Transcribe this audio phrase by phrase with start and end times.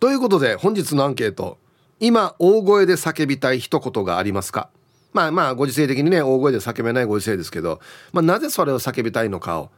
[0.00, 1.58] ということで本日のアンケート
[2.00, 4.70] 今大声で叫びたい一言がありますか？
[5.12, 7.80] まあまあご時世的にね大声で叫べないご時世ですけど、
[8.12, 9.70] まあ、なぜそれを叫びたいのかを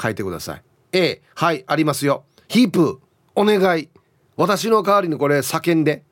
[0.00, 0.62] 書いてください。
[0.92, 2.24] A はいありますよ。
[2.48, 3.00] ヒープ
[3.36, 3.88] お願い。
[4.36, 6.02] 私の代わりにこれ叫んで。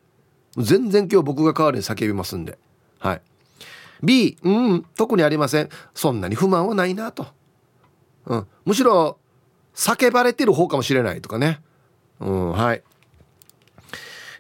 [0.56, 2.56] 全然今日僕が代わりに叫びますんで。
[3.00, 3.22] はい。
[4.00, 5.68] B うん特にありません。
[5.92, 7.26] そんなに不満はないなと、
[8.26, 9.18] うん、むしろ
[9.74, 11.60] 叫ばれてる方かもしれないとかね。
[12.20, 12.82] うんはい。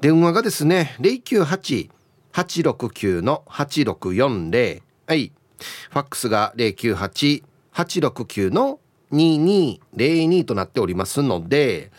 [0.00, 5.32] 電話がですね098-869の8640はい。
[5.90, 8.78] ファックスが098-869の
[9.12, 11.90] 2202となっておりますので、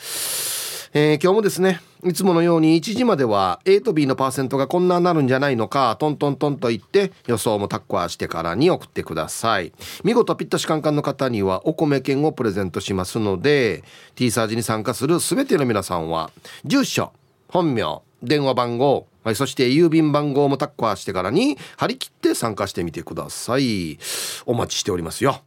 [0.94, 9.72] えー、今日もですねいつものように1時までは A と B のパーセントがこんなになるんじゃないのかトントントンと言って予想もタッコアしてからに送ってください。
[10.04, 13.84] 見事ピッタシカンカンの方にはお米券をプレゼントしますので
[14.16, 16.32] T サージに参加する全ての皆さんは
[16.66, 17.12] 住所
[17.48, 24.00] 本名電話番号、そして郵便番号もタッコアしてからに張り切って参加してみてください。
[24.46, 25.42] お待ちしておりますよ。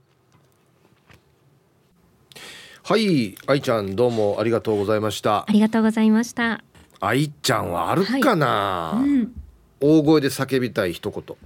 [2.91, 5.45] はい愛ちゃんどうもありがとうございました。
[5.49, 6.65] ありがとうございました。
[6.99, 8.47] 愛ちゃんはあるかな、
[8.97, 9.09] はい。
[9.09, 9.33] うん、
[9.79, 11.37] 大声で叫びたい一言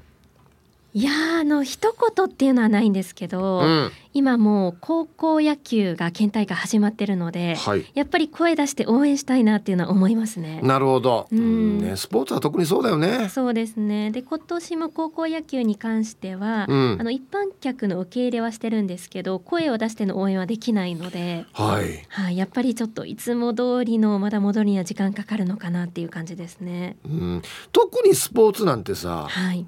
[0.96, 10.60] いやあの一言っていうのはないんですけど、うん、今もう高校野球が県大会始まってるので、はい、やっぱり声出して応援したいなっていうのは思いますね。
[10.62, 13.28] なるほど、うん、ね、スポーツは特にそうだよね。
[13.28, 14.12] そうですね。
[14.12, 26.96] で今年も高校野球に関しては、うん、あの一般客の受け入れはしてるんですけど声を出しての応援はできないので、はい、はい、やっぱりちょっといつも通りのまだ戻りには時間かかるのかなっていう感じですね。
[27.04, 29.66] うん、特にスポーツなんてさ、はい、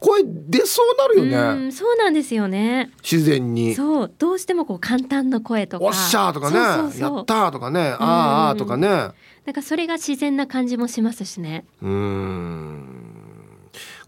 [0.00, 1.72] 声出そうなるよね。
[1.72, 2.90] そうなんですよね。
[3.02, 3.74] 自然に。
[3.74, 5.84] そうどうしてもこう簡単な声とか。
[5.86, 6.56] おっしゃーとかね。
[6.56, 7.94] やったーとかね。
[7.98, 8.88] あーあーとかね。
[8.88, 9.12] な
[9.50, 11.64] んかそれが自然な感じもしますしね。
[11.80, 12.84] うん。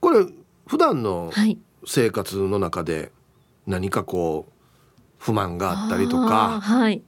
[0.01, 0.27] これ
[0.67, 1.33] 普段の
[1.87, 3.11] 生活の中で
[3.67, 4.53] 何かこう
[5.19, 7.03] 不満があったりとか、はい、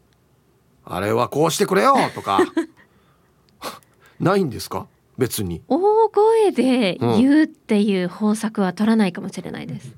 [0.85, 2.41] あれはこうしてくれよとか。
[4.21, 4.87] ないんですか？
[5.19, 5.63] 別に。
[5.69, 9.95] 大声で言うっていう方策は取らないかもしれないです、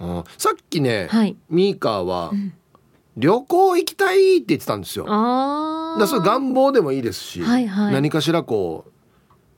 [0.00, 2.32] うん、さっきね、はい、ミーカーは、
[3.16, 5.06] 旅行行きたいって言ってたんですよ。
[5.08, 8.86] あだそれ願望でもいいですし、はいはい、何かしらこ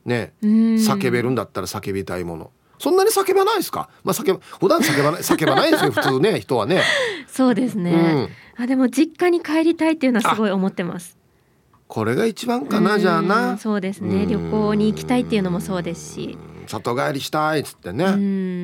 [0.05, 2.51] うね叫べるんだったら叫びたいもの。
[2.79, 3.89] そんなに叫ばないですか？
[4.03, 6.83] まあ叫普段叫ばない叫ばないですよ 普通ね人はね。
[7.27, 8.29] そうですね。
[8.57, 11.16] うん、あでも実家に帰りたいっていうのはすごい思ってます。
[11.87, 13.57] これが一番かなじゃあな。
[13.57, 14.25] そうですね。
[14.25, 16.37] 旅行に行きたいっていうのもそうですし。
[16.67, 18.05] 里帰りしたいっつってね。
[18.05, 18.13] で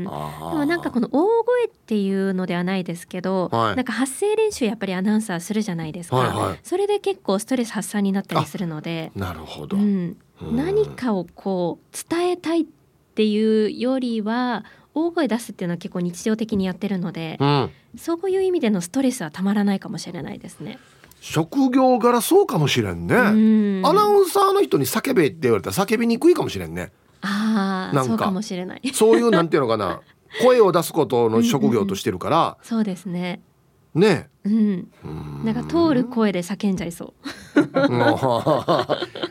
[0.09, 9.11] もなんかこの大声っていうのではないですけど、はい、なんか発声練習やっぱりアナウンサーするじゃないですか、はいはい、それで結構ストレス発散になったりするので。
[9.15, 10.17] なるほど、うん、
[10.51, 12.65] 何かをこう伝えたいっ
[13.15, 20.77] ていうよりは大声出すっていうのは結構日常的にやってるので、うん、そういう意味でのストレスはたまらないかもしれないですね。
[21.23, 23.15] 職業柄そうかもしれんね。
[23.15, 26.91] アナウンサーの人に叫べって言われたら叫びにくいかもしれんね。
[27.21, 28.81] ああそうかもしれない。
[28.93, 30.01] そういうなんていうのかな。
[30.43, 32.47] 声を出すことの職業としてるから、うん。
[32.49, 33.41] うん、そうですね。
[33.95, 34.89] ねうん、
[35.45, 37.13] なんか通る声で叫んじゃいそう。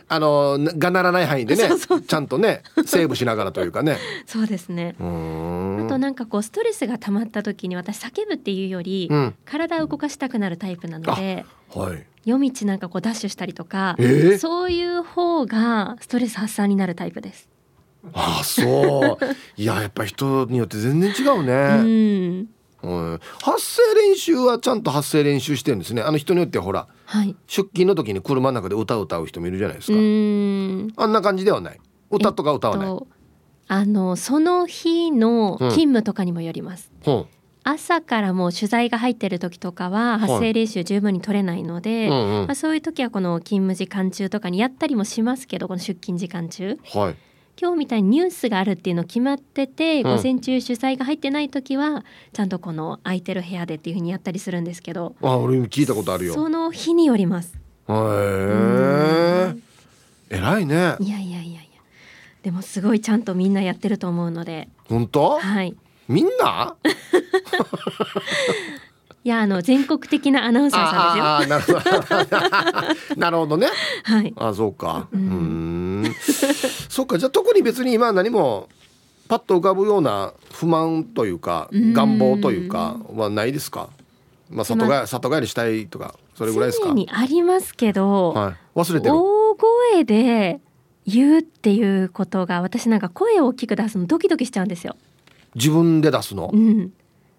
[0.09, 1.69] あのがならない範囲でね
[2.07, 3.99] ちゃんとねセーブしながらというかね。
[4.27, 4.95] そうですね。
[4.99, 11.45] あとなんかこうストレスが溜まった時に私叫ぶっていうより、うん、体を動かしたくなるタイプなので、
[11.75, 17.51] はい、夜道なんかこうダッシュしたりとか、えー、そういう方がストレス発散になるタイプです。
[18.15, 19.25] ああそう。
[19.57, 21.53] いややっぱ人によって全然違うね。
[21.79, 26.03] うんうん、発声練習はちゃんと発声練習してるんですね。
[26.03, 29.99] あの人によってはほら、はい、出勤の時に車の中で歌を歌う人もいるじゃないですか。
[31.03, 31.81] あんな感じではない。
[32.11, 33.07] 歌とか歌わない、えっと、
[33.69, 37.11] あのその日の勤務とかにもよります、う。
[37.11, 37.25] ん、
[37.65, 47.17] 朝からもう取材が入ってる時とかは発声練習十分に取れないので、はいうんうん、まあ、そういう時はこの勤務時間中とかにやったりもしますけどこの出勤時間中、はい
[47.61, 56.35] 今日みたいにニュースがあるっていうの決まってて、うん、午前中主催が入ってない時はちゃんとこの空いてる部屋でっていうふうにやったりするんですけどあ俺聞いたことあるよ。
[56.35, 57.55] その日によります。
[57.89, 59.55] へえ
[60.31, 60.97] 偉いね。
[60.99, 61.61] いやいやいやいや。
[62.43, 64.69] でもすごいちゃんとみんなやってると思うので。
[64.89, 65.39] 本当？
[65.39, 65.77] はい。
[66.09, 66.75] みんな？
[69.25, 71.77] いやあの全国的なアナウンサーさんですよ。
[71.77, 73.15] なるほど。
[73.21, 73.69] なるほどね。
[74.03, 74.35] はい。
[74.37, 75.09] あそうか。
[75.13, 76.13] うん。
[76.89, 78.69] そっかじゃあ特に別に今何も
[79.29, 83.91] パッと浮かぶような不満というか願望というかはないですか？
[84.51, 86.93] まあ里帰里帰りしたいとかそれぐらいですか？
[86.93, 89.15] にありますけど、はい、忘れてる。
[89.15, 90.61] 大声で
[91.07, 94.97] 言うっていうことが私なんか声を大きく出すのドキドキしちゃうんですよ。
[95.55, 96.51] 自分で出すの？
[96.53, 96.93] うん。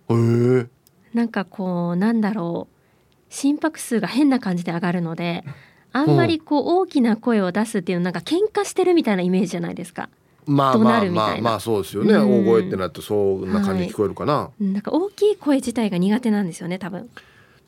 [0.09, 0.68] へえ。
[1.13, 5.44] なんかこうなんだろう心拍数が変な感じで上がるので
[5.92, 10.10] あんまりこう大きな声を出すっていうなんか喧嘩してるみたいなイメージじゃないですか。
[10.45, 17.10] まあまあまあまあそうですよね、うん、大声ってなってそんな感じ聞こえるかな、はい、なんか大きい声自体が苦手なんですよね多分。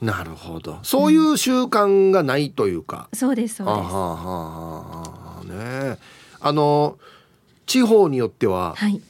[0.01, 0.79] なるほど。
[0.83, 3.75] そういう習慣がないというか、うん、そうですそうです。
[3.75, 4.15] あはあ
[4.95, 5.97] はあね
[6.41, 6.97] あの
[7.65, 9.01] 地方によっては、はい、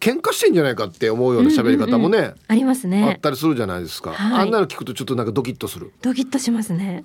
[0.00, 3.04] 喧嘩してんじゃないかって思うような喋り方もね、うんうんうん、ありますね。
[3.04, 5.92] あったりするじゃないですか、はい、あんなの聞くとちょっとなんかドキッとする。
[6.00, 7.04] ドキッとしますね。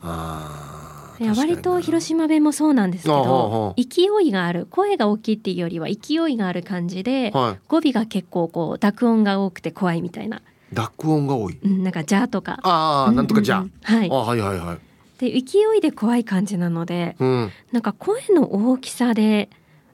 [1.18, 10.42] いや割と広島弁もそうなんですけど勢いがある声が大きいっていうよりは勢いがある感じで、はい、語尾が結構こう濁音が多くて怖いみたいな。
[10.74, 12.60] 濁音が多い、うん、なんか「じゃ」とか。
[12.64, 14.10] ああ、なんとか「じゃ」はい。
[14.12, 14.78] あはいはいはい。
[15.20, 19.50] で勢いで怖い感じなので、うん、なんか声の大きさで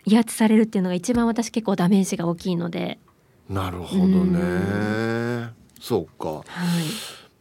[0.05, 2.99] 威圧されるっていうのが一番私結構ダメージが大きいので。
[3.49, 5.49] なるほどね。
[5.79, 6.45] そうか、はい、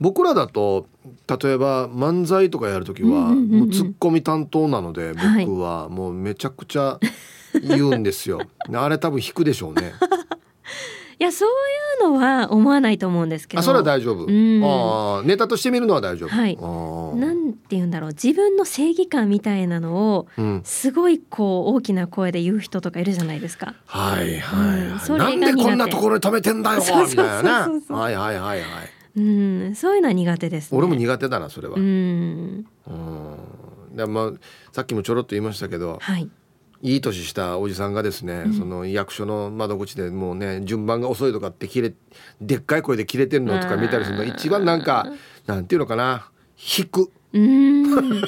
[0.00, 0.86] 僕らだと
[1.28, 5.88] 例えば漫才とかやる時は、もうツッコミ担当なので僕は。
[5.88, 6.98] もうめちゃくちゃ
[7.62, 8.40] 言うんですよ、
[8.72, 9.92] あれ多分引くでしょうね
[11.20, 13.60] いやそういうのは思わないと思うんですけど。
[13.60, 16.28] あそれは大丈夫、うん、あネタとして見るのは大丈夫。
[16.30, 16.56] はい。
[16.56, 18.10] なんて言うんだろう。
[18.10, 23.74] 自分の正義感みたいなのを、うん、すごいこう大きな声で言う人とかいるじゃないですか。
[23.84, 27.68] はいはい、うん、それなんでこんなところに止めてんだよみたいな。
[27.68, 28.64] ねはいはいはいはい。
[29.16, 31.74] うん、そういうのは苦手です、ね、俺も苦手だなそれは。
[31.76, 32.64] うん。
[32.86, 33.94] うん。
[33.94, 34.32] でまあ
[34.72, 36.30] さっきもちょろっと言いましたけど、はい、
[36.82, 41.92] いい年したおじさんがですね、うん、その役所の窓口でもうね順番が遅いとかって切れ
[42.40, 45.06] でっかい声で切れてるのとか見たりするの一番なんか
[45.46, 46.30] なんていうのかな
[46.78, 47.10] 引く。
[47.32, 48.22] うん。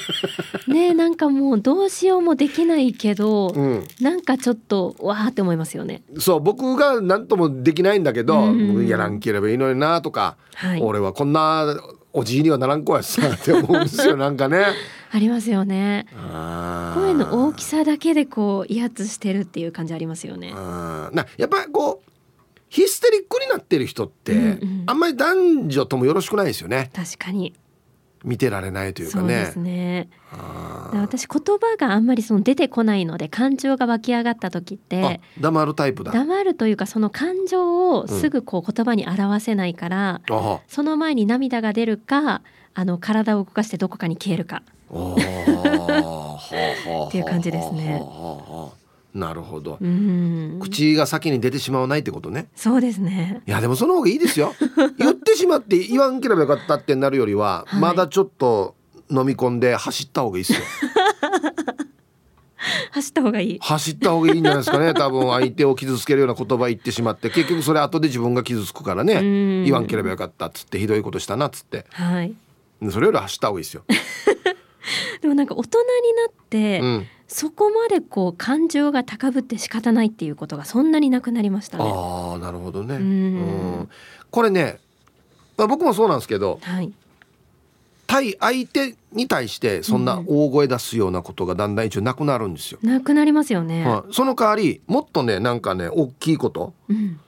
[0.68, 6.02] ねなんかもうどうしようもできないけど、うん、なんかちょっとわーって思いますよね。
[6.18, 8.52] そう僕が何ともできないんだけど、
[8.82, 11.74] やらんければいいのになとか、はい、俺はこんな
[12.12, 14.66] おじいにはならん子やさって思うんですよ なんかね。
[15.10, 16.06] ありますよね。
[16.94, 20.52] 声の大きさだけでこう威圧してるっていう感じありますよね。
[20.52, 22.12] なやっぱりこう
[22.68, 26.90] ヒステリックになってる人って、うんうん、あんまり男女ともよろしくないですよね。
[26.94, 27.52] 確かに
[28.24, 29.22] 見てられないというかね。
[29.22, 30.08] そうですね。
[30.94, 36.12] 私言葉があんまりその出てこないので感情が湧き上がった時って黙るタイプだ。
[36.12, 42.42] 黙るというかその感情をすぐこう言葉に表せないから、うん、その前に涙が出るか
[42.74, 44.62] あの体を動かしてどこかに消えるか。
[44.90, 44.94] っ
[47.10, 48.02] ていう感じですね。
[49.14, 49.78] なるほど、
[50.60, 52.48] 口が先に出てしまわないってことね。
[52.56, 53.42] そうですね。
[53.46, 54.54] いやでもその方がいいですよ。
[54.98, 58.74] 言ってしまって言わんければよかったってなるよりは、はい、まだちょっと
[59.10, 60.64] 飲み込んで走った方がいいですよ。
[62.92, 63.58] 走った方がいい。
[63.60, 64.94] 走った方がいいんじゃないですかね。
[64.94, 69.64] 多分相手を傷つけるような言葉言ってしまって結局それ後で自分が傷つくからね。
[69.64, 72.34] 言わんければよかったっつってひどいことしたなっつって、はい、
[72.90, 73.84] それより走った方がいいですよ
[75.20, 81.84] でもなんか大人になって、うん、そこまでこう感情が高ぶって仕方ないっていうことがそんなになくなりましたね。
[81.86, 82.96] ああなるほどね。
[82.96, 83.88] うん、
[84.30, 84.78] これね、
[85.56, 86.92] まあ、僕もそうなんですけど、はい、
[88.06, 92.78] 対相手に対してそんな大声出すようなことがだんだん一応なくなるんですよ。
[92.82, 93.86] なくなりますよね。
[93.86, 97.18] はい、その代わりもっとねなんかね大きいこと、うん、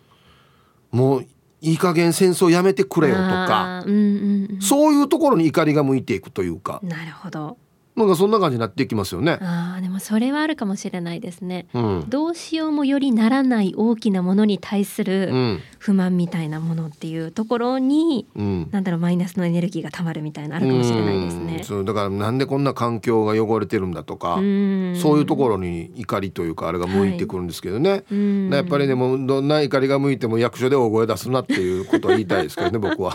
[0.90, 1.26] もう
[1.64, 6.80] いい加減戦争やめてくれよとか、うんうんうん、そういうところに怒りが向いていくというか。
[6.82, 7.56] なるほど。
[7.96, 9.38] なんかそんな感じになっていきますよね。
[9.40, 21.58] ああ、でもそれはあるかもしれないですね、うん、どうしようもよりならない大きなものに対する不満みたいなものっていうところに、うん、なんだろうマイナスのエネルギーがたまるみたいなあるかもしれないですね。
[21.62, 27.90] うそうだからなんでこんな環境が汚れてるんだとか、そういうところに怒りというかあれが向いてくるんですけどね。
[27.90, 33.14] はい、やっぱりでもどんな怒りが向いても役所で大声出すなっていうことを言いたいですけどね僕は。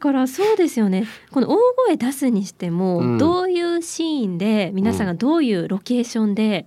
[0.00, 6.66] からそうですよねこの大声出すにしても、うん、どういうシーンで皆さんがどういうロケーションで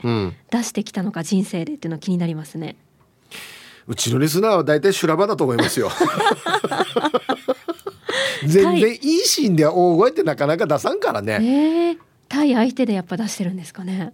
[0.51, 2.77] 出してきたのか、人生でっていうの気になりますね。
[3.87, 5.89] うちのリスナーは大体修羅場だと思いますよ。
[8.45, 11.33] 全然いいシーンで大声ってなかなか出さんからね。
[11.41, 11.97] えー、
[12.29, 14.13] 対相手でやっぱ出してるんですかね。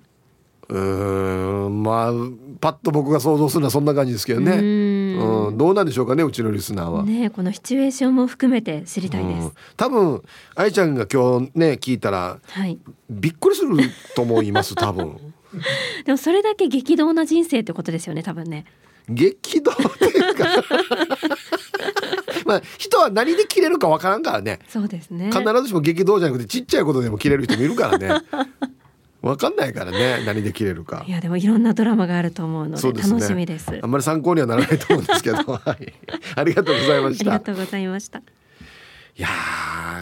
[0.69, 2.11] うんまあ
[2.61, 4.51] パッと僕が想像するのはそんな感じですけどね。
[4.53, 7.03] うん、どうなんでしょうかねうちのリスナーは。
[7.03, 9.51] ねこのシチュエーションも含めて知りたいです。
[9.75, 10.21] 多分
[10.55, 12.77] 愛ちゃんが今日ね聞いたら、はい、
[13.09, 13.77] びっくりする
[14.15, 15.17] と思います 多分。
[16.05, 18.65] でもそれだけ激動な人生ってことですよね多分ね。
[19.09, 20.45] 激動っていうか
[22.45, 28.21] まあ人は何で切れるかわからんからねそうですね必ずしも激動じゃなくてちっちゃいことでも切れる人もいるからね
[29.21, 31.03] わかんないからね何で切れるか。
[31.07, 35.37] いやでもいろんなドラマがあると思うので楽しみです、ね、あんまり参考にはならないと思うんですけど。
[35.43, 35.93] はい。
[36.35, 37.31] ありがとうございました。
[37.31, 38.19] ありがとうございました。
[38.19, 39.27] いや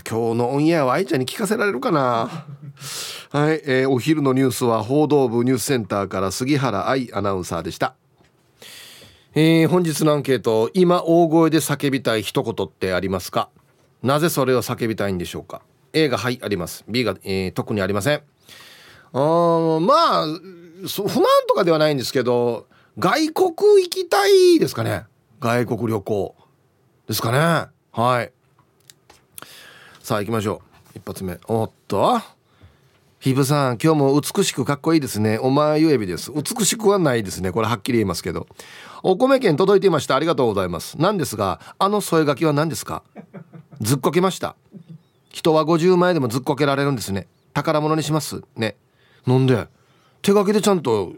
[0.07, 2.45] 今日のオンエアは愛ちゃんに聞かせられるかな。
[3.31, 7.95] はい、えー、お昼のニュースは報道部ニュースセンターから杉原愛アナウンサーでした。
[9.33, 13.49] えー、本日のアンケート今大声で叫びたい一言ってありますか？
[14.03, 16.85] なぜそれを叫びたいんでしょうか？A がはいあります。
[16.87, 18.21] B が、えー、特にありません
[19.13, 22.67] あまあ不満とかではないんですけど
[22.99, 23.51] 外国
[23.83, 25.05] 行きたいですかね。
[25.39, 26.35] 外国旅行
[27.07, 27.67] ですかね。
[27.91, 28.31] はい。
[30.01, 30.61] さあ行きましょ
[30.95, 30.97] う。
[30.97, 31.39] 一発目。
[31.47, 32.19] おっと。
[33.19, 35.39] ヒブさん今日も美しくかっこいいですね。
[35.39, 36.31] お前ゆえびです。
[36.31, 37.51] 美しくはないですね。
[37.51, 38.47] これはっきり言いますけど。
[39.03, 40.15] お米券届いていました。
[40.15, 40.99] ありがとうございます。
[40.99, 43.03] なんですがあの添え書きは何ですか？
[43.81, 44.55] ずっこけました。
[45.29, 47.27] 人は50枚でもずっこけられるんですね。
[47.53, 48.41] 宝物にします。
[48.55, 48.75] ね。
[49.27, 49.67] なんで
[50.21, 51.13] 手書きでちゃんと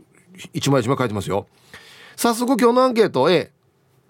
[0.53, 1.47] 一枚一枚書いてますよ。
[2.15, 3.51] 早速今日のアンケート A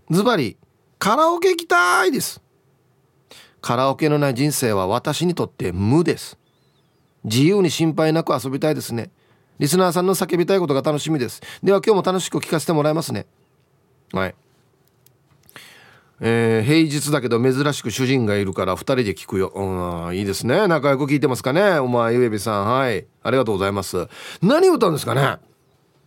[0.10, 0.58] ズバリ
[0.98, 2.41] カラオケ行きたいです。
[3.62, 6.39] カラオケのない人生は私にとって無です。
[7.25, 9.12] 自由に心配なく遊びたいですね。
[9.60, 11.41] リスナーさんの叫びたいことが楽しみです。
[11.62, 13.27] では今日も楽しく聞かせてもらいますね。
[14.13, 14.36] はい。
[16.22, 19.50] えー、平日だけど珍しく主人がいるから2人で聞くよ。
[19.56, 20.68] うん、いいですね。
[20.68, 21.80] 仲良く聞いてますかね。
[21.80, 22.66] お前、ゆえびさん。
[22.66, 23.06] はい。
[23.24, 24.08] ありがとうございます。
[24.42, 25.38] 何歌うんですかね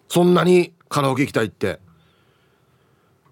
[0.08, 1.80] そんなにカラオケ行きたいって。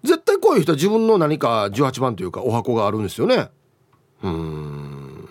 [0.03, 3.49] 絶対こういう人は自分の何か18番というかお箱があるんですよね。
[4.23, 5.29] うん。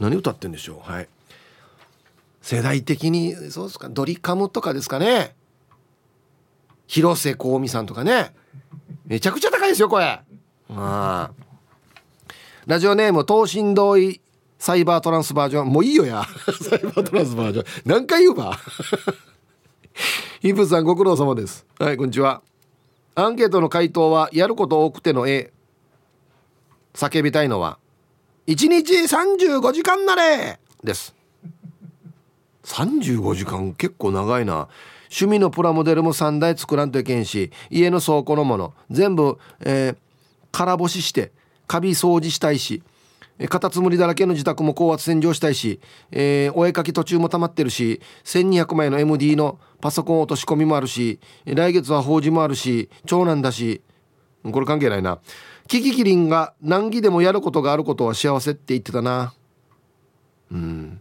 [0.00, 1.08] 何歌ってんでしょうはい。
[2.48, 5.36] 世代的にそうですかドリカムとかですかね
[6.86, 8.34] 広瀬香美さんとかね
[9.04, 10.22] めちゃくちゃ高いですよこれ
[10.70, 11.30] あ
[12.66, 14.20] ラジオネーム東進同意
[14.58, 15.68] サイバートランスバージョン。
[15.68, 16.24] もういいよや。
[16.60, 17.64] サイバートランスバージョン。
[17.86, 18.58] 何回言うば？
[20.42, 21.64] ヒプさんご苦労様です。
[21.78, 22.42] はいこんにちは。
[23.14, 25.52] アンケートの回答はやること多くての A
[26.94, 27.78] 叫びたいのは
[28.46, 30.58] 1日35時間なれ。
[30.84, 31.14] です。
[32.64, 33.72] 35時間？
[33.74, 34.68] 結構長いな。
[35.10, 39.96] 趣味のプラモデルも3台作らんといけんし家の倉庫のもの全部、えー、
[40.52, 41.32] 空干しして
[41.66, 42.82] カビ掃除したいし
[43.48, 53.82] カタツムリだらけの自宅も高圧洗浄したいし、えー、お絵かき途中も溜まってるし1200枚の MD のパソコン落とし込みもあるし来月は法事もあるし長男だし
[54.42, 55.18] これ関係ないな。
[55.66, 59.34] キキキリンが難儀でもやることがあることは幸せって言ってたな。
[60.50, 61.00] うん。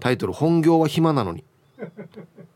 [0.00, 1.44] タイトル「本業は暇なのに」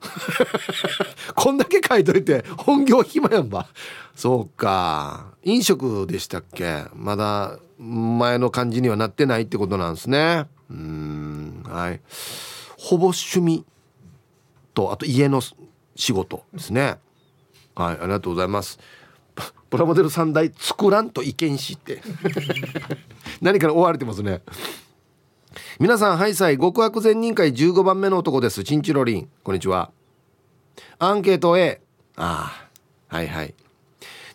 [1.35, 3.67] こんだけ書いといて本業暇やんば。
[4.15, 5.33] そうか。
[5.43, 6.85] 飲食でしたっけ？
[6.95, 10.47] まだ前の感じにはなってないってことなんですね。
[10.71, 12.01] うんはい。
[12.79, 13.65] ほぼ趣味
[14.75, 15.41] とあと家の
[15.97, 16.99] 仕事ですね。
[17.75, 18.79] はいありがとうございます。
[19.71, 22.01] プラモデル3台作らんといけんしって。
[23.43, 24.41] 何から追われてますね。
[25.81, 28.63] 皆さんハイサイ極悪善人会15番目の男です。
[28.63, 29.29] チンチロリン。
[29.43, 29.91] こんにちは。
[31.01, 31.81] アンケート A
[32.15, 32.69] あ
[33.11, 33.55] あはいはい。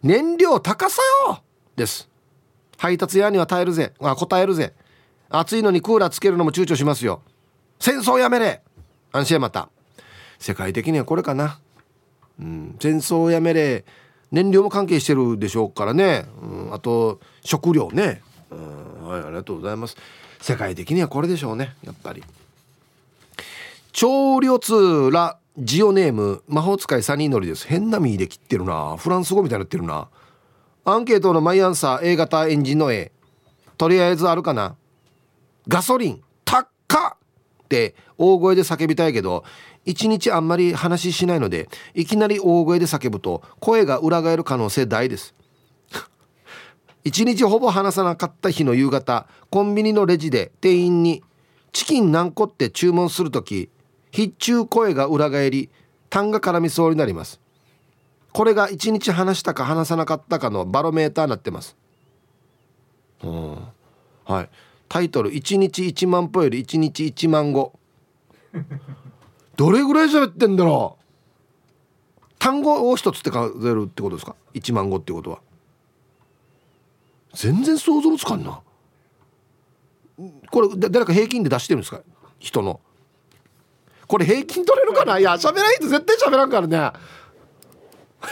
[0.03, 1.41] 燃料高さよ！
[1.77, 2.09] です。
[2.77, 3.93] 配達屋には耐えるぜ。
[4.01, 4.73] あ答えるぜ。
[5.29, 7.21] 暑いのにクーラーつけるのも躊躇しますよ。
[7.79, 8.61] 戦争やめれ！
[9.13, 9.69] 安心また。
[10.39, 11.61] 世界的にはこれかな。
[12.37, 13.85] うん戦争やめれ。
[14.33, 19.95] 燃料も関係してるでしょうからね、うん、あと食料ね、うん、はいありがとうございます。
[20.41, 22.23] 世界的にはこれでしょうねやっぱり。
[23.91, 27.67] 超量通らジオネーム魔法使いサニーノリです。
[27.67, 28.95] 変な身で切ってるな。
[28.97, 30.07] フランス語みたいになってるな。
[30.85, 33.11] アンケートのマイアンサー A 型エンジンの A
[33.77, 34.75] とりあえずあるかな。
[35.67, 37.19] ガソリン高っ！
[37.63, 39.43] って大声で叫びたいけど
[39.85, 45.35] 一日あんまり話ししないのでいきなり大声で叫ぶと声が裏返る可能性大です。
[47.09, 51.23] 一日ほぼ話さなかった日の夕方コンビニのレジで店員に
[51.73, 53.71] 「チキン何個?」って注文する時
[54.11, 55.71] 必中声が裏返り
[56.11, 57.41] 痰が絡みそうになります。
[58.31, 61.75] これが一日話したか話さなかったかのバロメーターになってます。
[63.23, 63.57] うん。
[64.25, 64.49] はい。
[64.87, 67.73] タイトル「1日1万歩より1日1万語」
[69.57, 72.31] どれぐらい喋ってんだろう。
[72.37, 75.39] 単語を一つって数えるってことですか？1万語ってことは。
[77.33, 78.61] 全然想像つかんな。
[80.51, 82.01] これ誰か平均で出してるんですか？
[82.39, 82.79] 人の。
[84.07, 85.19] これ平均取れるかな？
[85.19, 86.91] いや喋らないと絶対喋らんからね。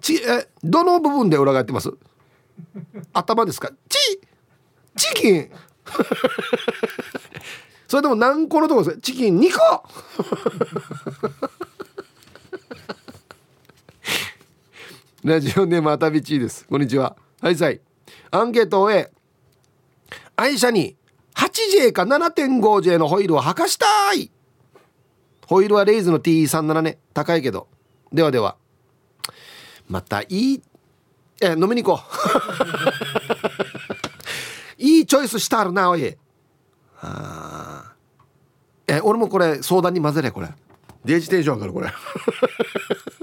[0.00, 1.90] ちえどの部分で裏返ってます？
[3.12, 3.70] 頭ですか？
[3.88, 4.20] チ
[4.96, 5.50] チキン。
[7.88, 9.84] それでも何個のとこですチキン2個。
[15.26, 16.64] ラジオネームあたびちです。
[16.68, 17.16] こんにちは。
[17.40, 17.80] はいさい。
[18.30, 19.10] アンケートを終え
[20.36, 20.94] 愛車に
[21.34, 24.30] 8J か 7.5J のホイールを履かしたい。
[25.48, 27.66] ホイールはレイズの T37 ね高いけど。
[28.12, 28.54] ではでは。
[29.88, 30.62] またいい
[31.42, 32.02] え飲みに行こ
[34.78, 34.78] う。
[34.78, 36.16] いいチョイスしたるなおい。
[37.00, 37.94] あ
[38.86, 40.50] え俺もこれ相談に混ぜれこれ。
[41.04, 41.92] デジテンションからこれ。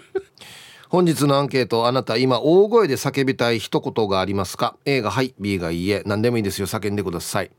[0.93, 6.03] 本日のアンケートあなた今大声で叫びたい一言がありますか？A がはい B がいいえ。
[6.05, 6.67] 何でもいいですよ。
[6.67, 7.49] 叫んでください。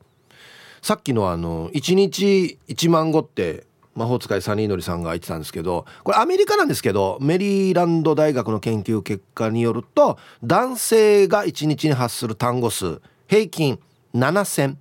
[0.80, 13.80] さっきのあの1日1万語って魔法使いサニーノリさんが言ってたんですけどこれアメリカなんですけどメリーランド大学の研究結果によると男性が1日に発する単語数平均
[14.14, 14.76] 7000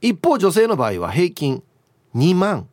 [0.00, 1.62] 一方女性の場合は平均
[2.14, 2.66] 2万。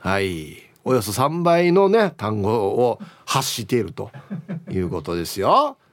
[0.00, 0.63] はい。
[0.84, 4.10] およそ3倍のね単語を発していると
[4.70, 5.76] いうことですよ。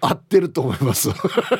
[0.00, 1.08] 合ってると思います。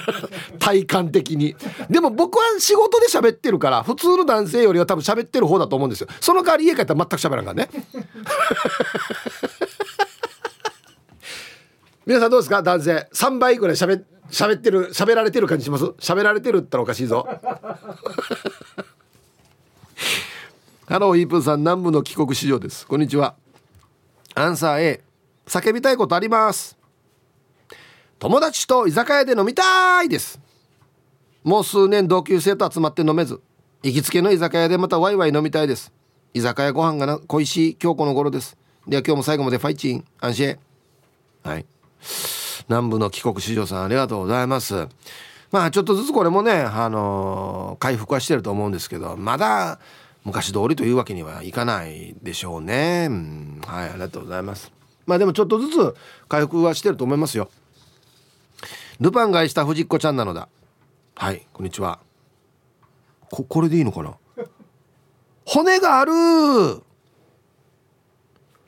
[0.61, 1.57] 体感的に。
[1.89, 6.09] でも僕は仕事で喋ってるから普通の男性よりは多分喋ってる方だと思うんですよ。
[6.21, 7.71] その代わり家帰ったら全く喋らんからね。
[12.07, 12.63] 皆さんどうですか？
[12.63, 13.09] 男性。
[13.15, 15.85] 3倍ぐらい喋喋ってる喋られてる感じします？
[15.99, 17.27] 喋られてるったらおかしいぞ。
[20.87, 22.87] ハローイープンさん南部の帰国市場です。
[22.87, 23.35] こんにちは。
[24.35, 25.01] アンサー A
[25.47, 26.77] 叫びたいことあります。
[28.19, 30.39] 友達と居酒屋で飲みたいです。
[31.43, 33.41] もう数年同級生と集まって飲めず。
[33.83, 35.91] 行きつけの居酒屋でまたワイワイ飲みたいです。
[36.35, 38.59] 居酒屋ご飯がな恋しい今日この頃です。
[38.87, 40.05] では今日も最後までファイチン。
[40.21, 40.59] 安心
[41.45, 41.65] はい。
[42.69, 44.87] 南部の帰国子女さんありがとうございます。
[45.51, 49.79] まあちょっとずつこれもねあのー、回復はしてると思うんですけどまだ
[50.25, 54.73] 昔通りというわけにはいかないでしょうね、うん、はいありがとうございます。
[55.07, 55.95] まあでもちょっとずつ
[56.29, 57.51] 回復はしてると思いますよ。
[59.01, 60.49] ルパンがした藤子ちゃんなのだ。
[61.15, 61.99] はいこんにちは。
[63.31, 64.17] ここれでいいのかな？
[65.45, 66.13] 骨がある！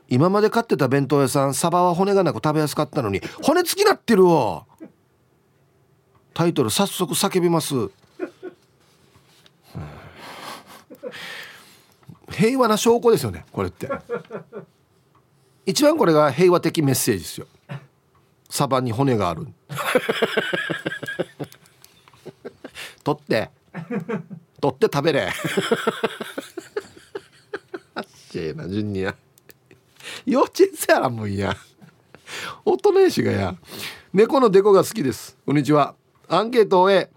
[0.09, 4.67] 今まで買ってた弁当屋さんサバは骨がなく食べやすかったのに骨付きなってるわ！
[6.35, 7.75] タイトル早速叫びます。
[12.31, 13.89] 平和な証拠ですよねこれって。
[15.65, 17.47] 一番これが平和的メッセージですよ。
[18.49, 19.47] サバに骨がある。
[23.03, 23.51] 取って。
[24.61, 25.29] 取って食べれ。
[27.95, 29.15] あっしいな順にや
[30.25, 31.57] 幼稚園生やらもういや
[32.65, 33.55] 大人やしがや
[34.13, 35.37] 猫のデコが好きです。
[35.47, 35.95] こんにちは。
[36.29, 37.11] アンケートを終え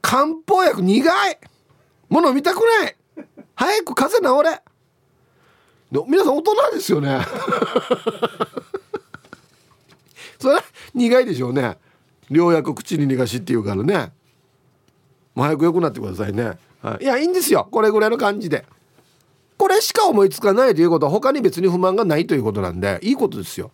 [0.00, 1.38] 漢方薬苦い。
[2.08, 2.96] もの見たくない。
[3.62, 4.60] 早く風邪治れ。
[6.08, 7.20] 皆さん大人ですよね。
[10.40, 10.58] それ
[10.94, 11.78] 苦いでしょうね。
[12.28, 14.12] 良薬口に逃がしっていうからね。
[15.36, 17.68] もう早く良くなってくださいね、はい、いやいいんですよ。
[17.70, 18.66] これぐらいの感じで。
[19.56, 23.70] これしか思いつかないということは他に別に不満がないということなんでいいことですよ。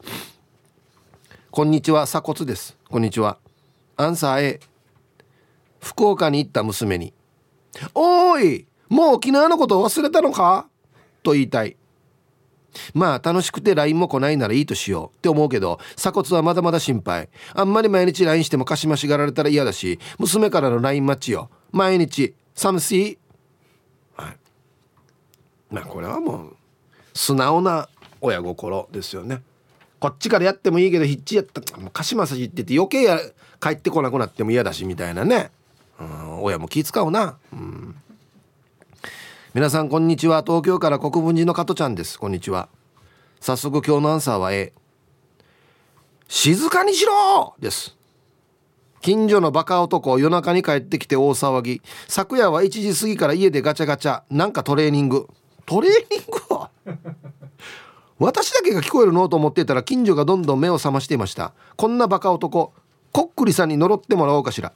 [1.50, 2.76] こんにちは鎖骨です。
[2.90, 3.38] こんにちは。
[3.96, 4.60] アンサー A
[5.80, 7.14] 福岡に行った娘に
[7.94, 10.68] 「おーいもう沖縄のこと忘れたのか?」
[11.22, 11.76] と言いたい。
[12.94, 17.28] まあ楽しくて LINE も来ないならいいとしようって思うけど鎖骨はまだまだ心配。
[17.54, 21.50] あんまり毎日 LINE してもかしましがられたら嫌だし娘からの LINE 待ちよ。
[21.72, 22.34] 毎日。
[22.54, 23.18] 寂しい。
[24.16, 24.36] はい。
[25.70, 26.56] まあこれはもう
[27.14, 27.88] 素直な
[28.20, 29.42] 親心ですよね。
[29.98, 31.60] こっちからやってもいいけどヒッチやった。
[31.78, 33.18] もう貸しまさしって言って余計や
[33.60, 35.50] 帰ってこなくなっても嫌だしみたいなね、
[35.98, 37.38] うん、親も気使うな。
[37.52, 37.87] うん。
[39.54, 40.42] 皆さんこんにちは。
[40.46, 42.18] 東京から国分寺の加トちゃんです。
[42.18, 42.68] こんにちは。
[43.40, 44.74] 早速今日のアンサーは A
[46.28, 47.96] 静かにしろです。
[49.00, 51.80] 近所のバカ男夜中に帰ってきて大騒ぎ。
[52.08, 55.28] 昨夜は1時過ぎから家でガチャガチャなんかトレーニング。
[55.64, 56.70] トレーニングは？
[58.18, 59.30] 私だけが聞こえるの？
[59.30, 61.54] と思ってたら近所がどんどん目を覚ましていました。
[61.76, 62.74] こんなバカ男
[63.12, 64.74] こっくりさんに呪ってもらおうかしら。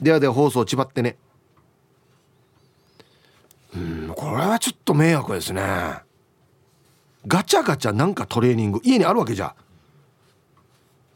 [0.00, 1.18] ではでは放送ちばってね
[3.74, 5.62] うんこれはちょっと迷惑ですね。
[7.26, 9.54] ガチャガチャなんかトレーニング家にあるわけじゃ。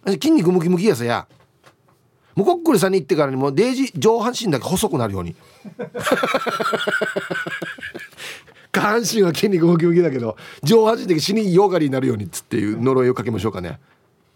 [0.07, 1.27] 筋肉ムキムキやさや。
[2.35, 5.37] もうこっくりさんに行ってからにもデージ上半身だけ細くなるように。
[8.73, 13.79] 下半身は筋肉ムキムキだけど上半身だけ死によがりになるようにっつっていう呪いをかけましょうかね。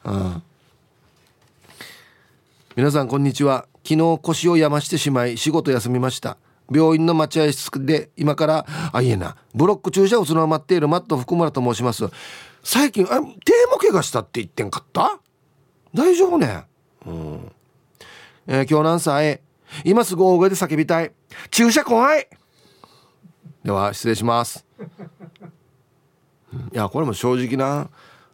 [0.05, 0.42] うん。
[2.77, 3.66] 皆さんこんにちは。
[3.83, 6.37] 昨日腰を病してしまい仕事休みました。
[6.70, 9.37] 病院の待合室で今からあいえな。
[9.55, 12.05] ブロック注射を打つのを待っているマット福村と申します。
[12.62, 15.20] 最近あ手も怪我したって言ってんかった？
[15.94, 16.64] 大丈夫ね。
[17.07, 17.52] うん、
[18.48, 19.40] えー、今日何歳
[19.85, 21.12] 今すぐ大声で叫びたい。
[21.50, 22.29] 注射怖い。
[23.64, 24.66] では失礼します。
[26.72, 27.88] いやこれも正直な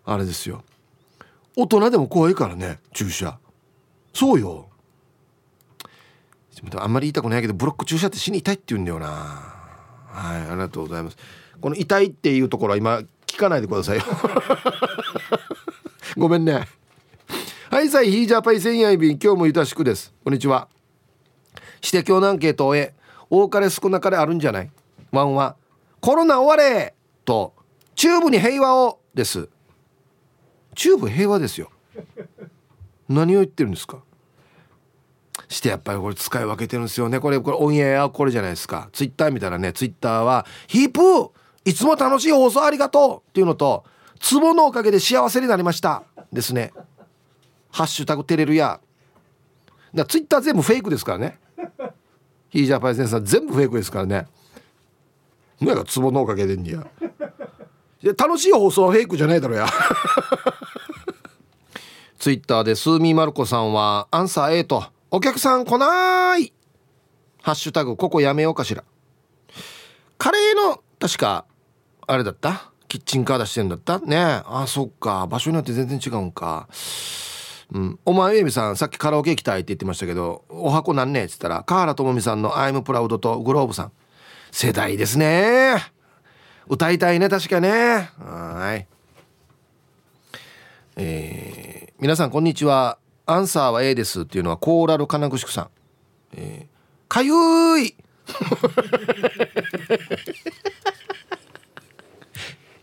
[0.04, 0.64] あれですよ。
[1.56, 3.38] 大人でも怖いからね注射。
[4.14, 4.70] そうよ。
[6.76, 9.06] あんまり言いたくないけどブロック注射って死に痛いって言うんだよな。
[9.08, 11.16] はいありがとうございます。
[11.60, 14.04] この痛いっていうところは今聞かないでくださいよ。
[16.16, 16.68] ごめんね。
[17.70, 20.12] はいさいヒージャーパイセンヤイビン今日もゆたしくです。
[20.24, 20.68] こんにちは。
[21.80, 22.94] して今日のアンケートを終え
[23.30, 24.70] 多かれ少なかれあるんじゃない？
[25.10, 25.56] ワンは
[26.00, 26.94] コロナ終われ
[27.24, 27.54] と
[27.96, 29.48] チューブに平和をです。
[30.74, 31.70] チューブ平和ですよ。
[33.08, 33.98] 何を言ってるんですか？
[35.52, 37.20] してやっぱりこれ使い分けてるんですよね。
[37.20, 38.88] これこれオンエアこれじゃないですか。
[38.92, 41.30] ツイッター見たらねツイッターは「ヒープー
[41.64, 43.84] いつも楽しい放送ありがとう」っていうのと
[44.20, 46.72] 「ツボのおかげで幸せになりました」ですね
[47.70, 48.80] 「ハッシュタグテレルや」
[49.94, 51.38] だツイッター全部フェイクですからね。
[52.48, 54.26] ヒージャーパイセンさん全部フェイクですからね。
[55.60, 56.86] 何がツボのおかげでんにや。
[58.02, 59.66] いや楽しい放送はフェイクじゃないだろや。
[62.18, 64.84] ツイッターでスーミーマルコさんはアンサー A と。
[65.14, 66.54] お客さん来ない。
[67.42, 68.82] ハッシュタグここやめようかしら。
[70.16, 71.44] カレーの確か
[72.06, 72.72] あれだった？
[72.88, 73.98] キッチンカー出してんだった？
[73.98, 75.26] ねあそっか。
[75.26, 76.66] 場所によって全然違うんか。
[77.72, 78.00] うん。
[78.06, 83.92] お前エミさんさっきカラオケ行きたいって言ってましたけどお箱なんねえっつったら河原智美さんの「アイムプラウド」とグローブさん。
[84.50, 85.76] 世代ですね。
[86.68, 88.08] 歌いたいね確かね。
[88.18, 88.86] はい。
[90.96, 92.96] えー、皆さんこんにちは。
[93.26, 95.68] アンサーは A ですっていうのはコーラル金具宿さん、
[96.34, 96.68] えー、
[97.08, 97.32] かゆ
[97.80, 97.94] い。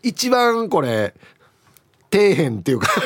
[0.01, 1.13] 一番これ
[2.11, 2.89] 底辺っていうか。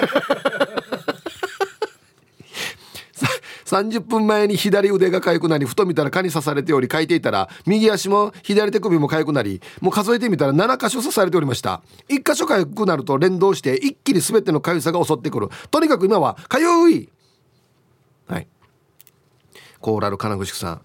[3.66, 11.82] 30分前に左腕が痒くなりふと見たら蚊に刺されており書いていたら右足も左手首も痒くなりもう数えてみたら7箇所刺されておりました。
[12.08, 15.50] 1箇所痒くなると連動して一気に全ての痒さが襲ってくる。
[15.72, 17.10] とにかく今は痒いはい。
[19.84, 20.82] コーラル金具宿さん、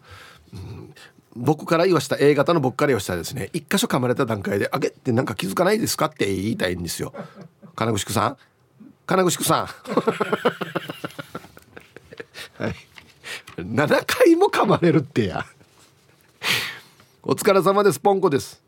[0.53, 0.93] うん、
[1.37, 3.49] 僕から言わした A 型の僕から言わしたらですね。
[3.53, 7.15] 一箇所噛まれた段階で「あげってなんか気づかないですか?」って言いたいんですよ。
[7.77, 8.37] 金具宿さん。
[9.07, 9.67] 金具宿さん。
[12.61, 12.75] はい。
[13.57, 15.47] 7回も噛まれるってや。
[17.23, 18.01] お疲れ様です。
[18.01, 18.61] ポンコです。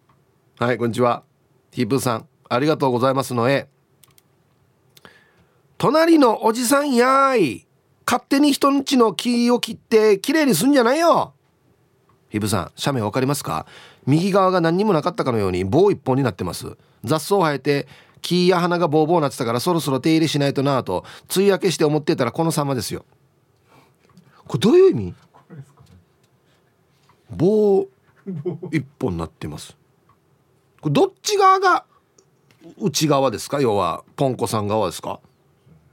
[0.61, 1.25] はいこんにちは。
[1.73, 2.29] ヒープさん。
[2.49, 3.69] ありがとうございますのえ。
[5.77, 7.67] 隣のおじさんやい。
[8.11, 11.33] 勝手に人んちの木を切ってきれいにすんじゃないよ。
[12.29, 13.67] ヒブさん斜面わかりますか？
[14.05, 16.77] 右側が何にもなかったかのように棒一本になってます。
[17.05, 17.87] 雑草生えて
[18.21, 21.05] 木や花がボーボーなってたからそろそろ手入れしないとなぁと
[21.37, 23.05] 梅雨明けして思ってたらこの様ですよ。
[24.49, 25.15] これどういう意味？
[27.31, 27.87] 棒
[28.73, 29.77] 一本なってます。
[30.81, 31.85] これどっち側が
[32.77, 33.61] 内側ですか？
[33.61, 35.21] 要はポンコさん側ですか？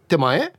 [0.07, 0.51] 手前？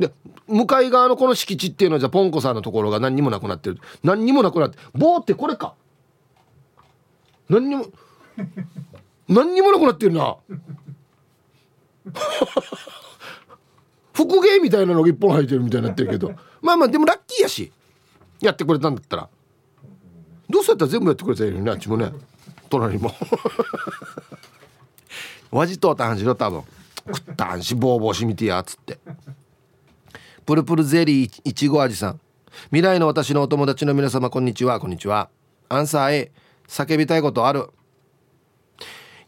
[0.00, 0.12] で
[0.48, 3.78] 向かい側のこの敷地っていうのはじゃあポンコさんのところが何にもなくなってる。
[4.02, 5.74] 何にもなくなって棒ってこれか。
[7.48, 7.86] 何にも
[9.28, 10.36] 何にもなくなってるな。
[14.14, 16.32] 福芸みたいなのが一本入ってるみたいになってるけど。
[16.62, 17.70] まあまあでもラッキーやし。
[18.40, 19.28] やってくれたんだったら。
[20.48, 22.10] どうせやったら全部やってくれたらいいのにあっちもね。
[22.70, 23.12] 隣も。
[25.52, 26.62] わじとうたんしろ多分。
[27.06, 28.98] 食ったんしボーボーしみてやっつって。
[30.50, 32.20] プルプルゼリーいちご味さん。
[32.70, 34.80] 未来の私のお友達の皆様こんにちは。
[34.80, 35.30] こんにちは。
[35.68, 36.32] アンサー A
[36.66, 37.68] 叫びたいことある。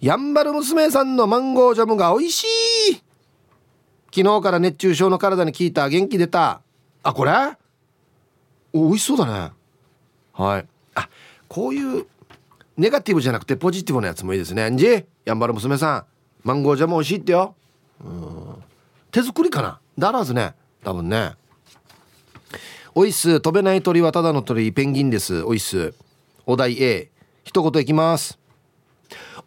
[0.00, 2.44] やんばる娘さんのマンゴージャムが美味し
[2.90, 2.94] い。
[4.12, 6.60] 昨日から熱中症の体に効いた元気出た。
[7.04, 7.32] あこれ？
[8.72, 9.52] お美味しそうだね。
[10.32, 10.66] はい。
[10.96, 11.08] あ
[11.46, 12.06] こういう
[12.76, 14.68] ネガティブじゃなくてポジティブなやつもいいですね。
[14.70, 16.04] んじやんばる娘さん。
[16.42, 17.54] マンゴージャム美味しいってよ。
[18.04, 18.56] うん。
[19.12, 19.78] 手作りかな？
[19.96, 20.60] だらずね。
[20.84, 21.32] 多分ね。
[22.94, 23.40] おいっす。
[23.40, 24.72] 飛べない鳥はただの鳥。
[24.72, 25.42] ペンギンです。
[25.42, 25.94] おいっす。
[26.44, 27.10] お題 A
[27.44, 28.38] 一言いきます。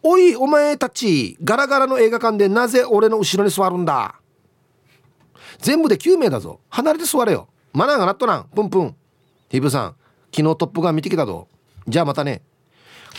[0.02, 1.36] おいお前たち。
[1.44, 4.20] ガラガラの映画館でなぜ俺の後ろに座るんだ。
[5.58, 6.60] 全部で9名だぞ。
[6.70, 7.48] 離れて座れよ。
[7.72, 8.48] マナーがなっとらん。
[8.54, 8.96] プンプン。
[9.48, 9.96] ヒブさん
[10.34, 11.48] 昨日トップガン見てきたぞ。
[11.86, 12.42] じゃあまたね。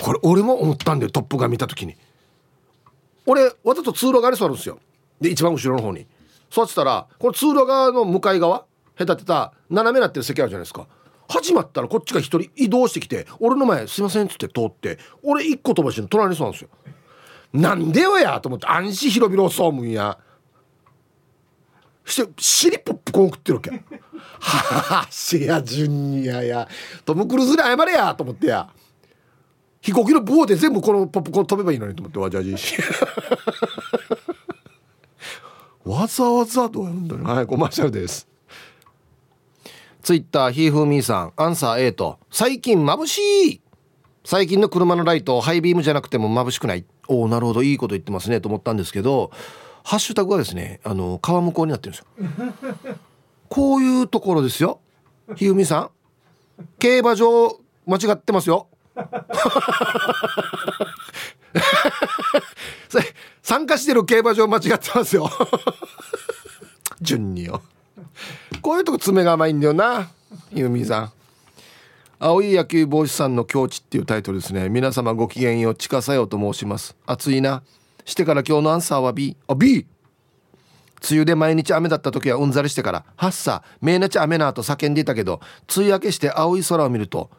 [0.01, 1.11] これ俺も思ったんだよ。
[1.11, 1.95] トップガン見た時に。
[3.25, 4.79] 俺わざと通路側に座るんですよ。
[5.21, 6.05] で一番後ろの方に。
[6.49, 8.65] 座ってたらこの通路側の向かい側
[8.97, 10.87] 隔てた斜めなってる席あるじゃないですか。
[11.29, 16.69] 始まったらこっちが一人移動してきて俺の前すいませんっつって通って俺一個飛ばしての隣に座るんですよ。
[17.53, 20.17] なんでよやと思って安心広々そうむんや。
[22.05, 23.71] して尻ポップコーン食ってるわけ。
[24.39, 26.67] はあしやジュニアや。
[27.03, 28.69] トム・クルーズに謝れやと思ってや。
[29.81, 32.57] 飛行機の棒で全部このポップコーン飛べばいいのにと思ってわじゃじ。
[32.57, 32.77] し
[35.87, 38.27] わざわざどうやるんだろうはいコマーシャルです。
[40.01, 43.19] ツイッターひーふーみーさんアンサー A と最近眩し
[43.53, 43.61] い。
[44.25, 46.85] 最近の車のライトハイビームじゃなくても眩しくない。
[47.07, 47.63] おおなるほど。
[47.63, 48.41] いいこと言ってますね。
[48.41, 49.31] と思ったんですけど
[49.85, 52.07] ハッシュタグはですねあの川向こうになってるんですよ。
[53.47, 54.81] こういうところですよ。
[55.35, 55.89] ひふみさん。
[56.79, 58.67] 競馬場間違ってますよ
[63.47, 65.29] 参加してる競馬場間違ってますよ。
[66.99, 67.61] 順によ。
[68.61, 70.09] こういうとこ爪が甘いんだよな
[70.51, 71.11] ゆみさん。
[72.19, 74.67] 青い野球帽子さんの境地っていうタイトルですね。
[74.67, 76.97] 皆様ごきげんよう近さよと申します。
[77.05, 77.63] 暑いな。
[78.03, 79.85] してから今日のアンサーは B あ B!
[81.09, 85.39] 梅雨で毎日雨だった時はうんざりしてから「はっさめいなち雨な」と叫んでいたけど
[85.73, 87.29] 梅雨明けして青い空を見ると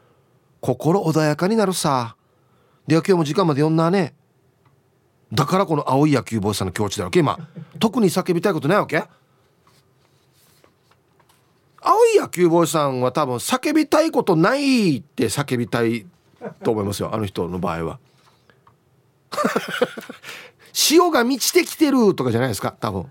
[0.63, 2.17] 心穏やかになるさ。
[2.87, 4.15] では今日も時間まで読んなね。
[5.33, 7.19] だからこの青い野球帽子さんの境地だわけ。
[7.21, 7.39] 今
[7.79, 9.05] 特に叫びたいことないわけ？
[11.81, 16.07] 青い野球帽子さんは多分叫びたいことないって叫びたい
[16.65, 17.99] と思いますよあの人の場合は。
[20.73, 23.07] 潮が満ちてきてるとかじゃないですか多分。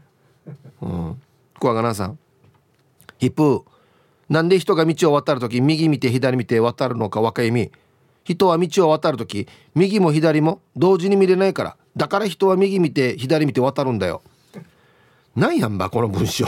[0.81, 1.21] うん。
[1.59, 2.19] 小若菜さん。
[3.19, 3.63] ヒップ
[4.29, 7.71] なんで人が道を渡る時右見て左見て渡るのか若い意味
[8.27, 14.21] 人は道を渡る時右も左も同時に見れないからだから人は右見て左見て渡るんだよ。
[15.33, 16.45] なんやんばこの文章。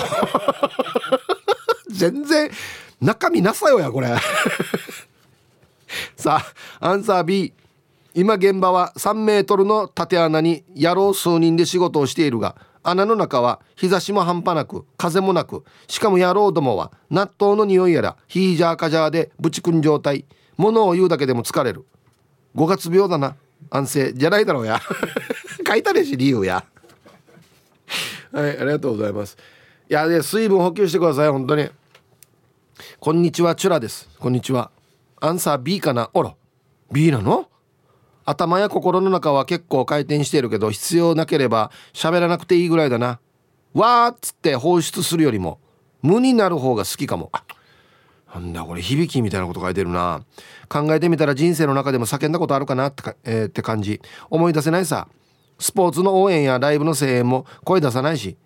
[1.90, 2.52] 全然
[3.00, 4.14] 中身なさよやこれ。
[6.18, 6.42] さ
[6.82, 7.54] あアンサー B
[8.14, 20.26] 今現場は3メートルの縦穴に野郎数人で仕事をしているが穴の中は日差しも半端なく風もなくしかも野郎どもは納豆の匂いやらヒージャーカジャーでブチくん状態。
[20.60, 21.86] 物を言うだけでも疲れる。
[22.54, 23.38] 5月病だな。
[23.70, 24.14] 安静。
[24.14, 24.82] じゃないだろうや。
[25.66, 26.66] 書いたでし理由や。
[28.34, 29.38] はいありがとうございます。
[29.90, 31.70] いやで水分補給してください本当に。
[33.00, 34.10] こんにちはチュラです。
[34.20, 34.70] こんにちは。
[35.22, 36.10] アンサー B かな？
[36.14, 36.36] あら
[36.92, 37.48] B なの？
[38.26, 43.22] 頭や心の中は結構回転してるけど必要なければ喋らなくていいぐらいだな。
[43.74, 45.58] わーっつって放出するよりも
[46.02, 47.30] 無になる方が好きかも。
[47.32, 47.46] あ
[48.34, 50.22] なんだこれ響きみたいなこと書いてるな。
[50.68, 54.02] 考えてみたら人生の中でも叫んだことあるかなってか、えー、って感じ。
[54.30, 55.08] 思い出せないさ。
[55.58, 58.38] スポーツの応援やライブの声援も声出さないし。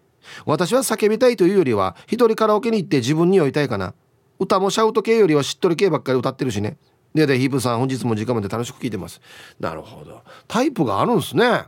[0.45, 3.93] 私は叫びたいというよりは一人カラオケに行って自分に酔いたいかな。
[4.39, 6.77] 歌もシャウト系よりはしっとり系ばっかり歌ってるしね。
[7.13, 9.21] ででヒープさん本日も時間まで楽しく聞いてます。
[9.59, 10.21] なるほど。
[10.47, 11.65] タイプがあるんですね。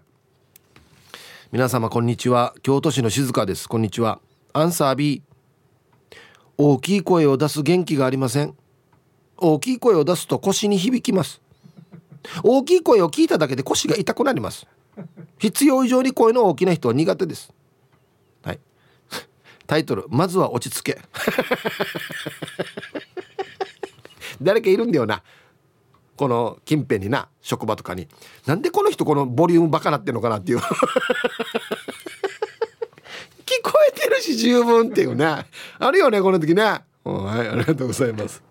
[1.52, 2.56] 皆様こんにちは。
[2.64, 3.70] 京都市の静香です。
[3.70, 4.20] こんにちは。
[4.54, 5.22] アンサー B
[6.58, 8.56] 大きい声を出す元気がありません。
[9.38, 11.42] 大きい声を出すと腰に響きます。
[12.44, 14.66] 大きい声を聞いただけで腰が痛くなります。
[15.38, 17.54] 必要以上に声の大きな人は苦手です。
[18.44, 18.60] はい。
[19.68, 21.02] タイトルまずは落ち着け。
[24.42, 25.24] 誰かいるんだよな。
[26.16, 28.08] この近辺にな職場とかに。
[28.46, 30.60] なんでこの人このボリュームバカなってんのかなっていう。
[33.64, 35.46] こえてるし十分っていうね
[35.80, 36.82] あるよねこの時ねは
[37.44, 38.42] いありがとうございます。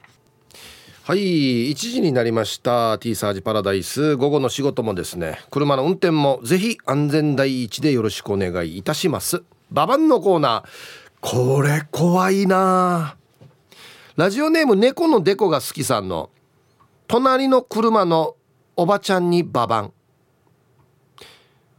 [1.07, 2.99] はい1時になりました。
[2.99, 4.17] T サージパラダイス。
[4.17, 5.39] 午後の仕事もですね。
[5.51, 9.43] 車の運転もぜひ安全第一でよろしくお願いいたします。
[9.71, 10.69] ババンのコーナー。
[11.21, 13.17] これ怖いな。
[14.17, 16.31] ラジオネーム猫のデコが好きさんの
[17.07, 18.37] 隣の車の
[18.77, 19.93] おばちゃんにババン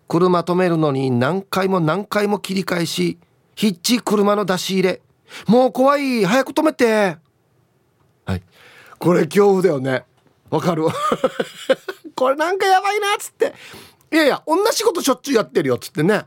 [0.07, 3.17] 車止めるのに何回も何回も切り返し
[3.55, 5.01] ヒッチ車の出し入れ。
[5.47, 6.25] もう怖い。
[6.25, 7.17] 早く止めて。
[8.25, 8.43] はい。
[8.99, 10.05] これ恐怖だよね。
[10.49, 10.85] わかる。
[12.15, 13.53] これなんかやばいなっつって。
[14.11, 16.25] いやいや同じことしょっちゅうやってるよっつってね。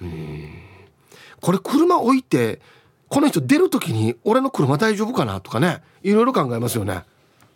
[0.00, 0.54] うん。
[1.40, 2.60] これ車置いて
[3.08, 5.82] この人出る時に俺の車大丈夫かなとかね。
[6.02, 7.04] いろいろ考えますよね。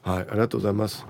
[0.03, 0.19] はい。
[0.19, 1.07] ありがとうございます。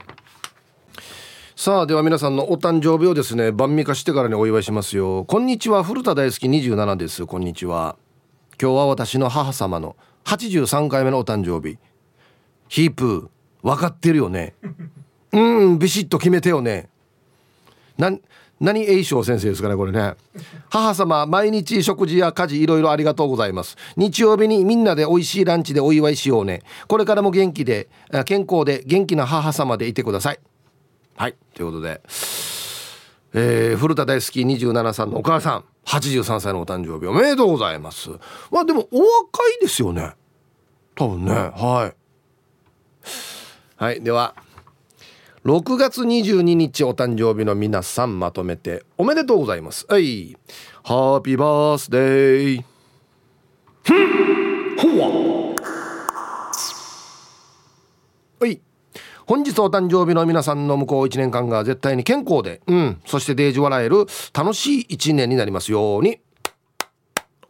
[1.57, 5.25] さあでは皆さんのお誕生日をですね晩味化してからにお祝いしますよ。
[5.25, 7.27] こんにちは古田大好き27です。
[7.27, 7.97] こんにちは。
[8.61, 11.79] 今日は私の母様の83回目のお誕生日。
[12.69, 13.29] ヒープー
[13.62, 14.55] 分かってるよね。
[15.33, 16.88] うんビシッと決めてよね。
[17.99, 18.11] な
[18.59, 20.14] 何栄翔先生ですかねこれね。
[20.71, 23.77] 母様毎日食事や家事いろいろありがとうございます。
[23.97, 26.62] 日曜日にみんなで美味しいランチでお祝いしようね。
[26.88, 27.88] これからも元気で
[28.25, 30.40] 健康で元気な母様でいてください
[31.16, 32.00] はいということで、
[33.35, 38.11] えー、古田大好き27さんのお母さん83歳のお誕生日おめでとうございます。
[38.50, 40.12] まあでもお若いですよね。
[40.94, 41.33] 多分ね。
[41.33, 41.96] はい。
[43.77, 44.35] はいでは
[45.44, 49.87] 6月22日お誕生日の皆さんまとめておめでとうございます。
[49.88, 50.37] はい。
[50.83, 52.64] ハッピーバースデー。
[54.79, 55.55] ほわ
[58.40, 58.61] はい
[59.26, 66.20] 本日お誕生日の皆さんの向こう1年間が絶対に健康で、うん、そしてデージ笑える楽しい1年になりますように。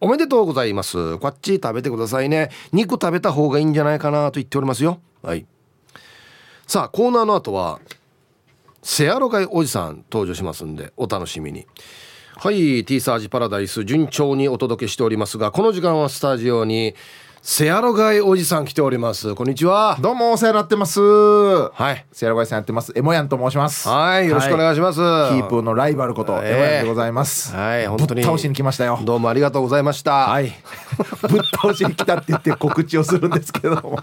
[0.00, 1.18] おめでとうございます。
[1.18, 2.50] こっち食べてくださいね。
[2.72, 5.00] 肉食べた方がいいんじゃないかなと言っておりますよ。
[5.22, 5.46] はい。
[6.66, 7.80] さあ、コーナーの後は、
[8.82, 11.66] セアロガイおじさん登場しますんで、お楽しみに。
[12.36, 16.94] はい、T サージパラダイス順調にお届けしておりますが、この時間はスタジオに、
[17.46, 19.34] セアロガイおじさん来ております。
[19.34, 19.98] こんにちは。
[20.00, 20.98] どうもお世話になってます。
[20.98, 22.06] はい。
[22.10, 22.90] セアロガイさんやってます。
[22.96, 23.86] エモヤンと申します。
[23.86, 24.28] はい。
[24.28, 27.54] よろしくお願いします、はい、キープのライバルこと、エモヤンでございます。
[27.54, 27.86] はい。
[27.86, 28.22] 本当に。
[28.22, 28.98] 倒しに来ましたよ。
[29.04, 30.30] どうもありがとうございました。
[30.30, 30.54] はい。
[31.28, 33.98] ぶっ倒しに来たって言って告知をするんですけども。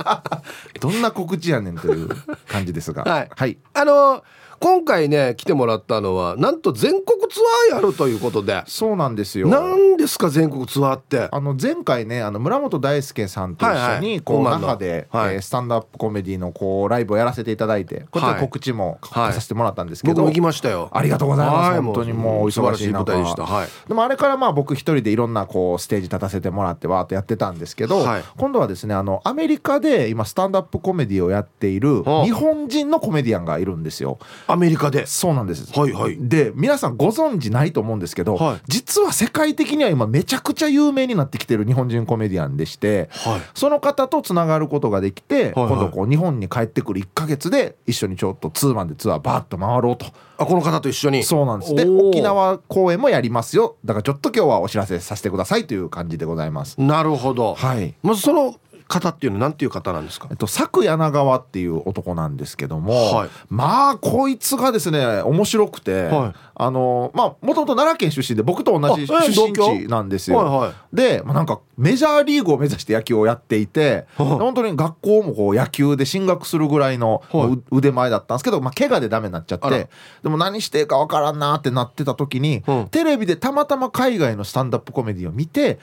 [0.80, 2.08] どんな告知やねんという
[2.48, 3.04] 感じですが。
[3.04, 4.22] はい、はい、あのー
[4.60, 7.40] 今回ね来てもらったのはなんと全国ツ
[7.72, 8.62] アーやるということで。
[8.66, 9.48] そうなんですよ。
[9.48, 11.28] 何ですか全国ツアーって？
[11.32, 20.90] あの前回ねあの村本大輔さんと一緒にこう、那覇で、はい、えー、スタンドアップコメディのこうライブをやらせていただいてこちら告知もさせてもらったんですけど、僕も行きましたよ。
[20.92, 23.10] ありがとうございます、はい、本当にもうお忙しい中。
[23.10, 34.18] でした、はい、でもあれからまあ僕一人でいろんなこうステージ立たせてもらってわーっとやってたんですけど、今度はですねあのアメリカで今スタンドアップコメディをやっている日本人のコメディアンがいるんですよ
[34.50, 35.06] アメリカで。
[35.06, 35.78] そうなんです。
[35.78, 36.16] はいはい。
[36.20, 50.06] で皆さんご存知ないと思うんですけど、はい、実は世界的には今めちゃくちゃ有名になってきてる日本人コメディアンでして、はい、その方とつながることができて、はいはい、今度こう日本に帰ってくる1か月で一緒にちょっとツーマンでツアーバーッと回ろうと。
[50.38, 51.22] あこの方と一緒に？
[51.22, 51.74] そうなんです。
[51.74, 53.76] で沖縄公演もやりますよ。
[53.84, 56.80] だからちょっと今日はお知らせさせてくださいという感じでございます。
[56.80, 57.54] なるほど。
[57.54, 57.94] はい。
[58.02, 58.54] まずその
[58.90, 70.38] 方っていうのは何ていう方なんですか、えっと、佐久柳川っていう男なんですけども、はい、まあこいつがですね面白くて、はい、あのまあもともと奈良県出身で僕と同じ出身地なんですよ。
[70.38, 77.22] はいはい、で、まあ、なんかメジャーリーグを目指して野球をやっていて、はい、本当に学校もこう野球で進学するぐらいの
[77.70, 79.88] 腕前だったんですけど、まあ、怪我でダメになっちゃって
[80.22, 85.78] でも何していいか分からんなってなってた時に、テレビでたまたま海外のスタンダップコメディを見て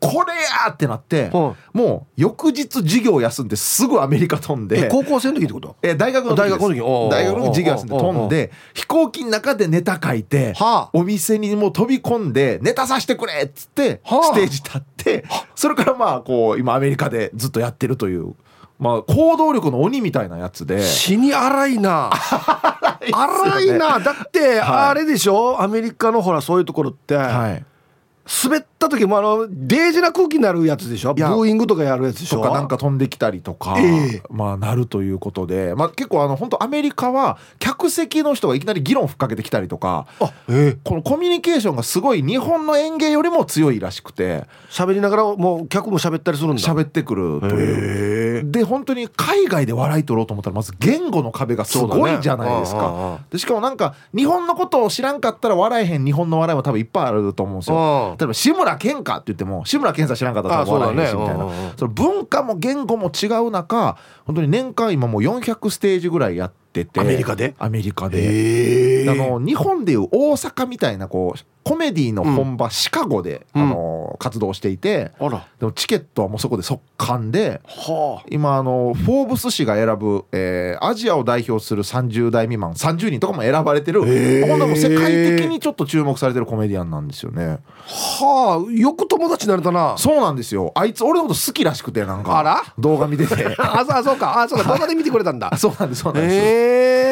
[0.00, 5.76] これやってなって、もう翌日授業休んですぐアメリカ飛んで高校生の時ってこと？
[5.82, 10.54] え大学の時大学の時大学の授業休んで飛んで飛行機の中でネタ書いて、
[10.92, 18.34] お店にもう飛び込んでネタさせてくれっつってステージ立ってそれからまあこう今アメリカでずっとやってるという。
[18.78, 20.82] まあ、行動力の鬼みたいなやつで。
[20.82, 22.08] 死に荒いな。
[23.12, 23.98] 荒いな。
[24.00, 27.64] だってあれでしょ、アメリカのほらそういうところって、はい、
[28.42, 31.14] 滑った時もあのデージな空気になるやつでしょ？
[31.14, 32.38] ブーイングとかやるやつでしょ？
[32.38, 40.06] とかなんか飛んできたりとか、えー、まあなるということで、まあ、結構あの本当アメリカは客席の人がいきなり議論ふっかけてきたりとか
[40.48, 44.48] えー、このコミュニケーションがすごい日本の演芸よりも強いらしくて。
[44.70, 46.62] 喋りながらもう客も喋ったりするんだ。
[46.62, 58.16] 喋ってくるという、で本当に海外で笑い取ろうと思ったらまず言語の壁がすごいじゃないですか、ね、でしかもなんか日本のことを知らんかったら笑えへん日本の笑いも多分いっぱいあると思うんですよ。
[58.18, 61.48] 例えば志村けんかって言っても志村けんさん知らんかったら笑えへんしみたいな。
[61.76, 63.96] その文化も言語も違う中
[64.30, 67.00] 本当に年間今もう400ステージぐらいやってて。
[67.00, 67.56] アメリカで？
[67.58, 69.04] アメリカで。
[69.08, 75.12] あの日本でいう大阪みたいなこうコメディの本場、シカゴで、あの活動していて。
[75.58, 87.58] でもチケットはもうそこで速乾で、はあ、今あのフォーブス誌が選ぶ、えー、アジアを代表する30代未満30人とかも選ばれてる今度も世界的にちょっと注目されてるコメディアンなんですよね。
[87.86, 88.72] はあ。
[88.72, 89.96] よく友達になれたな。
[89.98, 90.72] そうなんですよ。
[90.74, 92.38] あいつ俺のこと好きらしくてなんか。
[92.38, 92.62] あら？
[92.78, 93.54] 動画見てて。
[93.58, 94.42] あそうか。
[94.42, 95.50] あそうか動画で見てくれたんだ。
[95.58, 96.36] そうなんですそうなんです。
[96.36, 96.40] へ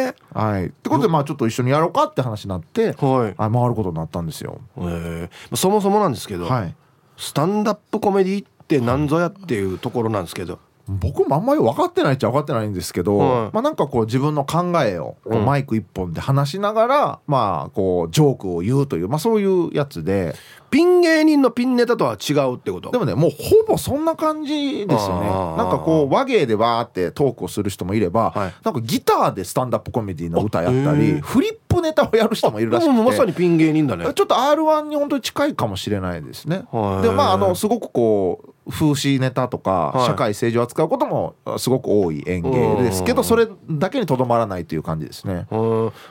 [0.06, 0.66] えはい。
[0.66, 4.58] ってことでまあちょっと一緒にやろうかって話になって、はい、あ回ることになったんですよ。
[4.78, 6.74] へえそもそもなんですけど、はい、
[7.16, 10.58] スタンダップコメディって何ぞやっていうところなんですけど
[10.88, 20.34] 僕もあんまり分かってないっちゃ分かってないんですけど、はい、まあなんかこう自分の考えをマイク一本で話しながら、うん、まあこうジョークを言うという、まあ、そういうやつで
[20.70, 22.90] ピン芸人のピンネタとは違うってこと。
[22.90, 25.28] でもねもうほぼそんな感じですよね。
[25.30, 34.04] なんかこう和芸でわーってトークをする人もいれば、はい、なんかギターでスタンダップコメディの歌やったりフリップネタをやる人もいるらしくてまさにピン芸人だね。
[34.12, 36.58] ちょっと r 1に本当に近いかもしれないですね。
[36.58, 36.66] で
[37.10, 45.46] まああのすごくこう風刺ネタとか、社会政治を扱うこともすごく多い演芸ですけどそれだけにとどまらないという感じですね。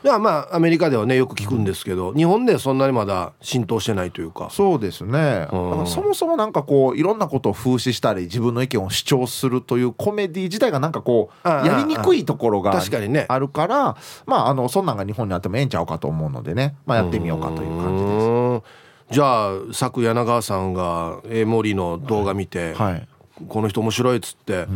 [0.03, 4.49] いやまあアメリカではねよく聞くんですけど、日本でそんなにまだ浸透してないというか。
[4.51, 5.47] そうですね、
[5.85, 12.71] そもそもなんかこういろんなことを風刺したり自分の意見を主張するというコメディ自体がなんかこうやりにくいところが
[13.27, 18.86] あるからまああのそんなんが日本にあってもええんちゃうかと思うのでね、まあ、やってみようかという感じです。
[19.09, 22.93] じゃあ作柳川さんが江森の動画見て、はい。
[22.93, 23.07] はい、
[23.47, 24.67] この人面白いっつって、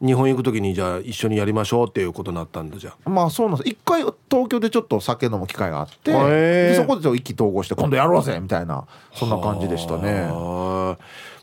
[0.00, 3.68] うん、日本行く時にじゃあ一緒にやりましょうっていうことになったんだじゃまあそうなんです。
[3.68, 10.28] 一回東京でちょっと酒飲む機会があってでそこで意気投合して今度やろうぜみたいなそんな感じでしたね。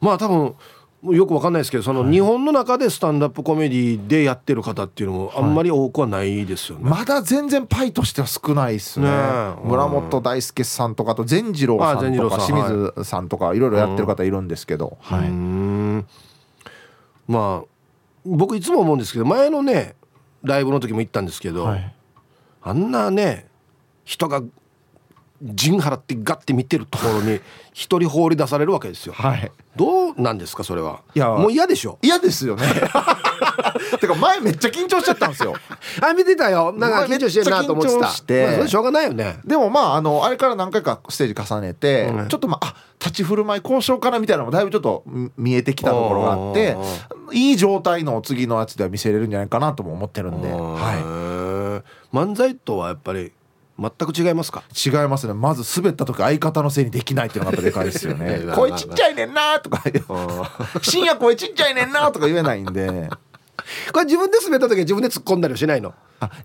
[0.01, 0.55] まあ多分
[1.03, 9.13] よくわかんないですけどその日本の中でスタンダップコメディでやってる方っていうのもあんまり多くはないですよね、はい、まだ全然パイとしては少ないですね、ね、
[9.63, 15.29] 村本大輔さんとかと善次郎さんとか清水さんとかいろいろやってる方いるんですけど、はい、
[17.31, 17.67] まあ
[18.23, 19.95] 僕いつも思うんですけど前のね
[20.43, 21.95] ライブの時も行ったんですけど、はい、
[22.61, 23.47] あんなね
[24.03, 24.43] 人が
[25.41, 27.39] 陣払ってガッて見てるところに
[27.73, 29.13] 一人放り出されるわけですよ。
[29.13, 31.01] はい、どうなんですかそれは？
[31.15, 31.97] いやもう嫌でしょ？
[32.01, 32.67] 嫌ですよね。
[33.99, 35.55] てか前めっちゃ緊張しちゃったんですよ。
[36.01, 36.71] あ見てたよ。
[36.73, 38.07] なんか緊張してるなと思ってた。
[38.09, 39.39] して、まあ、しょうがないよね。
[39.43, 45.03] でもまああのあれから何回かステージ重ねて、うん、ちょっとまああ立ち振る舞い交渉からみたいなのもだいぶちょっと
[45.37, 46.77] 見えてきたところがあって
[47.31, 50.49] いい状態の次のやつでは見せれるんじゃないかなとも思ってるんで。
[50.49, 51.83] は
[52.13, 52.15] い。
[52.15, 53.31] 漫才とはやっぱり
[53.81, 54.63] 全く違いますか？
[54.73, 55.33] 違いますね。
[55.33, 58.41] まず滑った時相方のせいにできないっていうのがでかいですよね。
[58.53, 59.83] 声ちっちゃいねんなとか。
[60.81, 63.09] 深夜声ちっちゃいねんなとか言えないんで。
[63.93, 65.93] これ自分で滑った時は自分で突っ込んだりはしないの？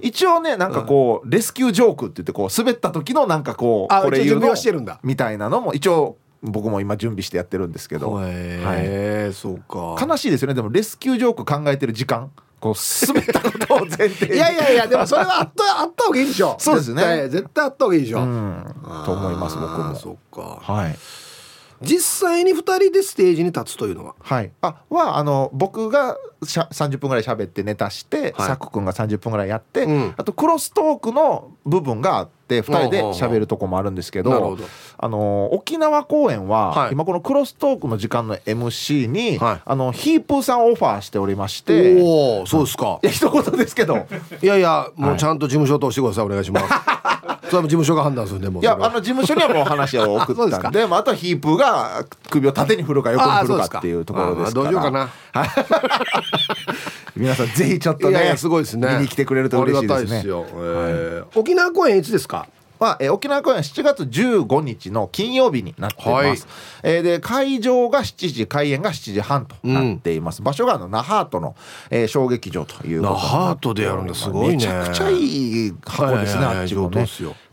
[0.01, 4.99] 一応ねなんかこう、レスキュージョークって言ってこう滑った時のなんかこうこれ言うのしてるんだ。
[5.03, 8.21] みたいなのも一応僕も今準備してやってるんですけど。
[8.23, 9.97] へえ、はい、そうか。
[10.07, 10.55] 悲しいですよね。
[10.55, 12.31] でもレスキュージョーク考えてる時間
[12.61, 12.75] こう
[13.07, 16.57] 滑ったことを前提いやいやいやでもそれはあったあった方がいいでしょ。
[16.59, 17.29] そうですね。
[17.29, 19.95] 絶対あった方がいいでしょ、うん、と思います僕も。
[19.95, 20.61] そっか。
[20.63, 20.97] はい。
[21.83, 24.15] 実際に2人でステージに立つというのは？
[24.21, 24.51] はい。
[24.63, 34.57] あはあの僕がしゃ30分ぐらい喋ってネタして、はい、サク君が30分ぐらいやって、うん、あとクロストークの部分があって2人で喋るとこもあるんですけど
[34.99, 43.01] あの沖縄公演は、はい、今このクロストークの時間の MC に、はい、あのヒープーさんをオファーしておりましておおそうですか。
[43.03, 44.07] いや一言ですけど。
[44.43, 46.67] いやいやもうちゃんと事務所通してくださいお願いします。
[47.51, 54.71] それも事務所が判断するんでもいやあの事務所にはもう話を送ったんで まあ、あとはヒープーが首を縦に振るか横に振るかっていうところですから。
[54.71, 55.09] どうしようかな
[57.17, 58.89] 皆さんぜひちょっとねすごいですね。
[58.97, 60.23] 見に来てくれると嬉しいですね。
[60.25, 62.47] えー、はい、沖縄公演いつですか？
[62.79, 66.47] まあ、えー、沖縄公演7月15日の金曜日になっています、
[66.83, 71.57] はい、えー、で会場が7時開演が7時半となっています、うん、場所があの那覇との、
[71.89, 74.15] えー、小劇場という那覇とでやるんだ。
[74.15, 74.55] すごいね。
[74.57, 77.07] めちゃくちゃいい箱ですね、はいはいはい、あっちもね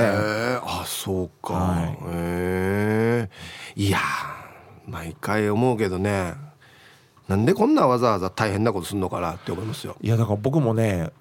[0.64, 1.96] あそうか、はい、へ
[3.28, 3.30] え。
[3.76, 4.00] いや
[4.88, 6.34] 毎回思うけどね。
[7.28, 9.98] なんでこんなわざわざ大変なことすんのかなって思いますよ。
[10.02, 11.12] いやだから僕もね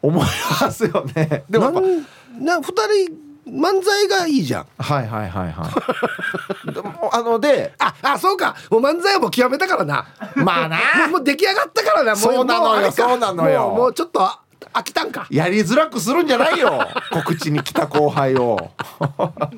[0.00, 0.24] 思い
[0.62, 1.44] ますよね。
[1.50, 4.66] でもな2人漫才がいいじゃん。
[4.78, 5.68] はいはいはいは
[6.70, 6.72] い。
[6.72, 8.56] で もあのでああそうか。
[8.70, 10.06] もう漫才はもう極めたからな。
[10.36, 11.08] まあな。
[11.08, 12.16] もう出来上がったからな。
[12.16, 13.70] そうなのよそうなのよ。
[13.70, 14.20] もうちょっと
[14.72, 15.26] 飽きたんか。
[15.30, 16.86] やりづらくするんじゃないよ。
[17.12, 18.70] 告知に来た後輩を。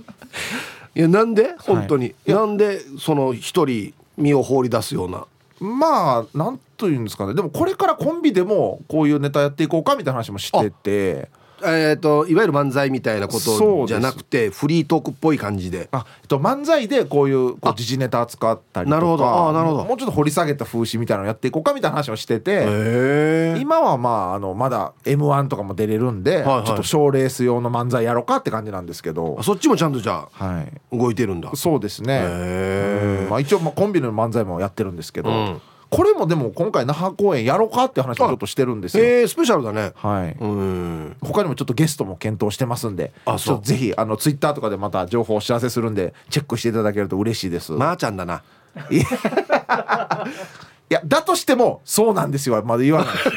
[0.95, 1.55] いやなんで？
[1.59, 5.25] 本当に、はい、なんでその一人身を放り出すような？
[5.61, 7.35] まあなんというんですかね。
[7.35, 11.31] でもこれからコンビでもこういうネタやっていこうかみたいな話もしてて
[11.65, 15.89] えーと、いわゆる漫才みたいなことじゃなくてフリートークっぽい感じで。
[15.93, 19.49] あ、えっと、漫才でこういうこう時事ネタ扱ったりとかなるほど。
[19.49, 19.85] あなるほど。
[19.85, 29.43] もうちょっと掘り下げた風刺みたいなのやっていこうかみたいな話をしてて今はまああのまだ m 1とかも出れるんで、はいはい、ちょっと賞ーレース用の漫才やろうかって感じなんですけど。
[29.43, 31.51] そっちもちゃんとじゃあ、はい、動いてるんだ。
[31.55, 35.61] そうですね、まあ、一応まあコンビの漫才もやってるんですけど、うん
[35.93, 39.05] これもでも今回那覇公演やろうかって話もちょっとしてるんですよ。
[39.05, 39.93] えー、スペシャルだね。
[39.95, 40.35] はい。
[40.41, 41.17] うん。
[41.21, 43.61] 他にもちょっとゲストも検討してますんで、あ、そう。
[43.63, 47.73] ぜひあのツイッターとかでまた情報をお知らせするんでチェックしていただけると嬉しいです。
[47.73, 48.43] まー、あ、ちゃんだな。
[50.93, 52.63] いやだとしてもそうなんですよ。
[52.67, 53.35] まだ言わないです、ね、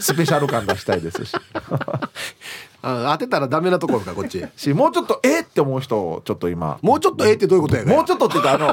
[0.00, 1.36] スペシャル感出したいですし。
[2.84, 4.42] あ当てたらダメなところかこっち。
[4.56, 6.78] しもうちょっとえって思う人ちょっと今。
[6.80, 7.94] もうちょっとえってどういうことやね。
[7.94, 8.70] もうちょっとっていうかあの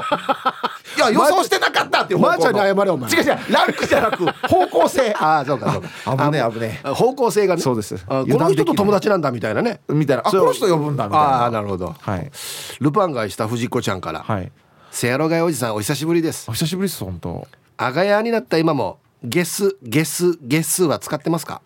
[0.98, 5.14] や予想してなかったっていうまーちゃんに謝れお前違う違うランクじゃなく方向性。
[5.20, 5.82] ああそうかそう
[6.16, 6.24] か。
[6.24, 6.88] 危ねえ危ねえ。
[6.88, 8.02] 方向性がねそうです。
[8.06, 9.82] この人と友達なんだみたいなね。
[9.90, 10.22] みたいな。
[10.26, 11.26] あこの人呼ぶんだみたいな。
[11.26, 11.94] ああなるほど。
[12.00, 12.32] はい。
[12.80, 14.24] ルパンがした藤子ちゃんから。
[14.26, 14.50] はい。
[14.90, 16.50] せやろがいおじさんお久しぶりです。
[16.50, 17.46] お久しぶりです本当
[17.82, 21.62] あがやになった今もゲスゲスゲスは使ってますか？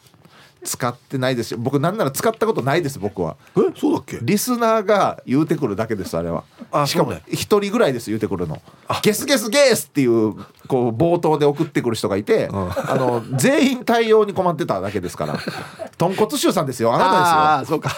[0.64, 1.58] 使ってないですよ。
[1.60, 3.36] 僕なんなら使ったことないです僕は。
[3.56, 4.18] えそうだっけ？
[4.22, 6.44] リスナーが言うてくるだけですあれは。
[6.72, 8.60] あしかも一人ぐらいです言うてくるの。
[9.02, 10.34] ゲスゲスゲースっていう
[10.66, 15.38] こう冒頭で送ってくる人がいて、あの全員対応に困ってただけですから。
[15.96, 17.90] 豚骨臭さんですよあなたですよああそうか。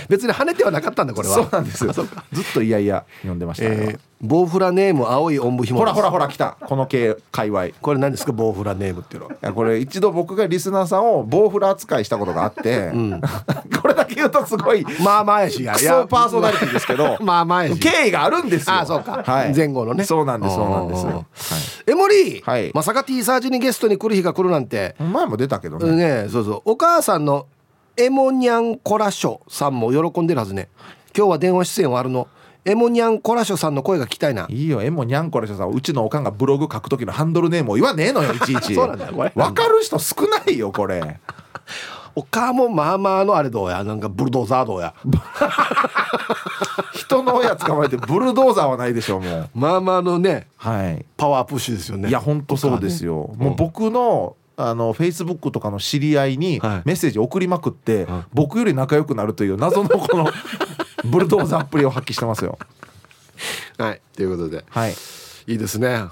[0.10, 1.34] 別に跳ねてはなかったんだこれは。
[1.36, 1.92] そうなんですよ。
[1.92, 2.06] ずっ
[2.52, 6.56] といやいや読んでました、えー、ボウフラネーム青いおんぶひもほらほらほら来た。
[6.60, 7.68] この系界隈。
[7.80, 9.52] これ何ですかボウフラネームっていうのは？
[9.54, 13.20] これ一度僕がリスナーさんをボウフラ扱いしたことがあって、うん、
[13.80, 17.78] これだけ言うとすごいまあまあやしやクソパーソナリティですけどまあまあやし。
[17.78, 18.76] 経緯があるんですよ。
[18.76, 20.04] あそうか、はい、前後のね。
[20.04, 24.96] そうなんですそうなんです、はい、エモリー、はい、まさか T サージにゲストに来る日が来るなんて。
[24.98, 26.24] 前も出たけどね。
[26.24, 26.62] ねそうそう。
[26.64, 27.46] お母さんの
[27.96, 30.68] エモニャンコラショさんも喜んでるはずね。
[31.16, 32.28] 今日は電話出演はあるの。
[32.66, 34.46] エモニャンコラショさんの声が聞きたいな。
[34.48, 35.70] いいよエモニャンコラショさん。
[35.70, 38.74] うちのおかんがブログ書く時のハンドルネームを言わねえのよいちいち。
[38.74, 39.32] そうなんだこれ。
[39.34, 41.20] 分かる人少ないよこれ
[42.16, 43.82] おかもまあまあのあれどうや？
[43.82, 44.94] なんかブルドーザーどうや？
[46.94, 49.50] 人の親捕まえてブルドーザーはないでしょうもう。
[49.54, 52.08] まあまあのね、はい、パワープッシュですよね。
[52.08, 60.30] いや本当そうですよ、ね、もう僕のあのフェイスブックとかの知り合いにメッセージ送りまくって、はい、僕より仲良くなるという謎のこの
[61.04, 62.58] ブルドーザーっぷりを発揮してますよ。
[63.78, 64.00] はい。
[64.14, 64.92] ということで、はい、
[65.48, 66.04] いいですね。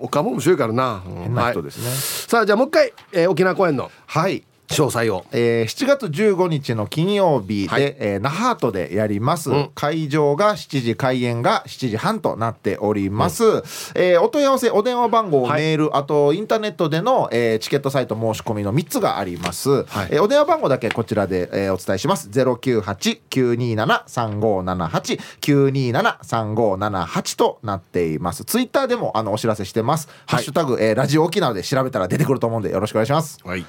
[0.00, 1.02] おかも面白いからな。
[1.22, 1.88] 変な人ですね。
[1.88, 3.90] はい、さあじゃあもう一回、えー、沖縄公演の。
[4.06, 13.62] はい詳細を、えー、7月15日の金曜日で、はい、えー、那覇とでやります、うん、会場が7時開演が7時半となっております、うん、
[13.94, 22.28] えー、お問い合わせお電話番号、はい、メールあとインターネットでの、えー、チケットサイト申し込みの3つがあります、はい、えー、お電話番号だけこちらで、えー、お伝えします。
[22.30, 28.44] 098-927-3578 927-3578となっています。
[28.44, 33.38] ツイッターでもあのお知らせしてます、ハッシュタグ、えー、ラジオ沖縄で調べたら出てくると思うんでよろしくお願いします。
[33.44, 33.66] はい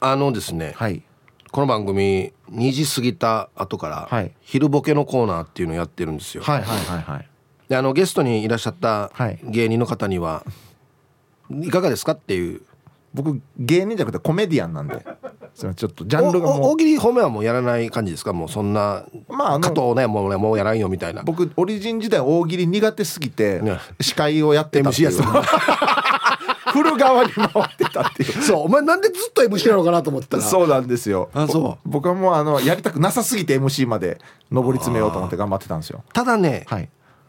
[0.00, 1.02] あのですね、はい、
[1.50, 6.42] この番組2時過ぎた後から、昼ボケのコーナーっていうのをやってるんですよ。
[6.42, 7.28] はいはいはいはい、
[7.68, 9.10] であのゲストにいらっしゃった
[9.42, 10.44] 芸人の方には、
[11.50, 12.62] い、かがですかっていう。
[13.14, 15.02] 僕芸人じゃなくてコメディアンなんで。
[15.54, 18.34] ちょっとジャンルがもう大喜利褒めはもうやらない感じですか？
[18.34, 21.22] もうそんなまあ加藤ねもうねもうやらんよみたいな。
[21.22, 23.62] 僕オリジン時代大喜利苦手すぎて、
[23.98, 25.08] 司会をやってたっていう。
[25.08, 25.24] MC や
[26.72, 28.32] 振る側に回ってたっていう。
[28.42, 30.42] そうお前なんでずっと MC なのかなと思ったら。
[30.42, 31.30] そうなんですよ。
[31.34, 31.88] あそう。
[31.88, 34.18] 僕はもうあのやりたくなさすぎて MC まで
[34.50, 36.02] 上り詰めようと思って頑張ってたんですよ。
[36.12, 36.88] ただね、はい、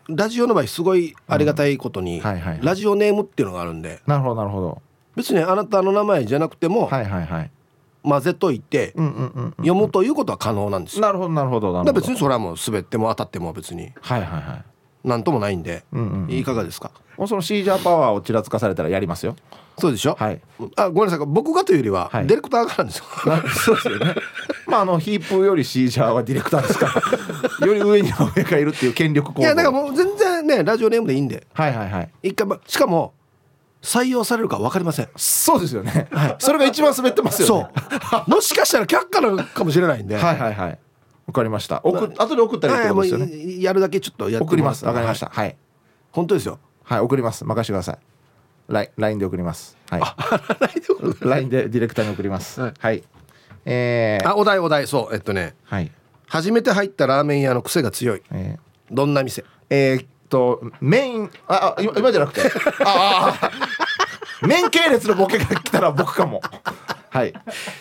[0.10, 2.26] ラジオの場合すごいありがたいことに、うん。
[2.26, 4.02] はいはい、ラジオネームっていうのがあるんで。
[4.08, 4.82] なるほどなるほど。
[5.16, 7.52] 別にあなたの名前じゃなくても、はいはいはい、
[8.04, 8.94] 混ぜといて、
[9.58, 11.02] 読むということは可能なんですよ。
[11.02, 11.94] なるほどなるほどなるほど。
[11.94, 13.92] 別にそれはもう滑っても当たっても別に。
[14.02, 14.66] はいはいはい
[15.10, 16.92] なんともないんで、うんうん、いかがですか？
[17.18, 19.36] もうそのシージャーパワーをちらつかされたらやりますよ。
[19.78, 20.16] そうでしょ？
[20.18, 20.42] はい。
[20.78, 21.26] あごめんなさい。
[21.28, 23.06] 僕がというよりは、ディレクターがなんですよ。
[23.52, 24.16] そうですよね。
[24.68, 27.02] まああのヒープよりシージャーはディレクターですか
[27.60, 27.66] ら。
[27.68, 31.46] より上には上がいるっていう権力構造いやだからもう全然ねラジオネームでいいんで。
[31.54, 32.10] はいはいはい。
[32.24, 33.14] 一回しかも
[33.82, 35.08] 採用されるか分かりません。
[35.16, 37.70] そうですよね、はい、それが一番滑ってますよね。
[38.12, 38.30] そう。
[38.30, 40.16] もしかしたら却下なのかもしれないんで。
[40.16, 40.80] はいはいはい
[41.30, 41.80] わかりました。
[41.84, 43.62] 送、まあ、後で送ったらいいってことですよね。
[43.62, 44.84] やるだけちょっとやって送ります。
[44.84, 45.28] わかりました。
[45.28, 45.58] はい、はい、
[46.12, 46.58] 本当ですよ。
[46.84, 47.46] はい送ります。
[47.46, 48.90] 任せてください。
[48.98, 49.78] LINE で送ります。
[49.92, 50.02] はい。
[51.22, 52.62] LINE でディレクターに送ります。
[52.62, 53.04] はい、はい、
[53.66, 54.88] えー、あお題お題。
[54.88, 55.54] そうえっとね。
[55.66, 55.92] はい。
[56.28, 59.46] 初めて入ったラーメン屋の癖が強い、えー、どんな店？
[59.70, 62.42] えー、っとメインあ今今じゃなくて。
[62.86, 63.52] ああ
[64.42, 66.42] 麺 系列のボケが来たら僕かも
[67.10, 67.34] はい。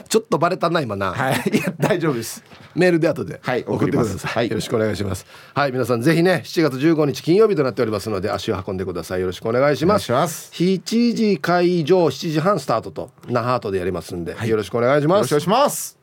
[0.08, 1.12] ちょっとバレたな今な。
[1.12, 1.34] はい。
[1.52, 2.42] いや大丈夫です。
[2.74, 5.26] メールで後で送ってください、はい、よろしくお願いします。
[5.54, 9.20] はい皆さんぜひね7月15日金曜日となっておりますので足を運んでください。
[9.20, 10.12] よろしくお願いします。
[10.12, 15.30] 7時会場7時半スタートと那覇とでやりますんで、はい、よろしくお願いします。
[15.32, 15.98] よろしくお願いします。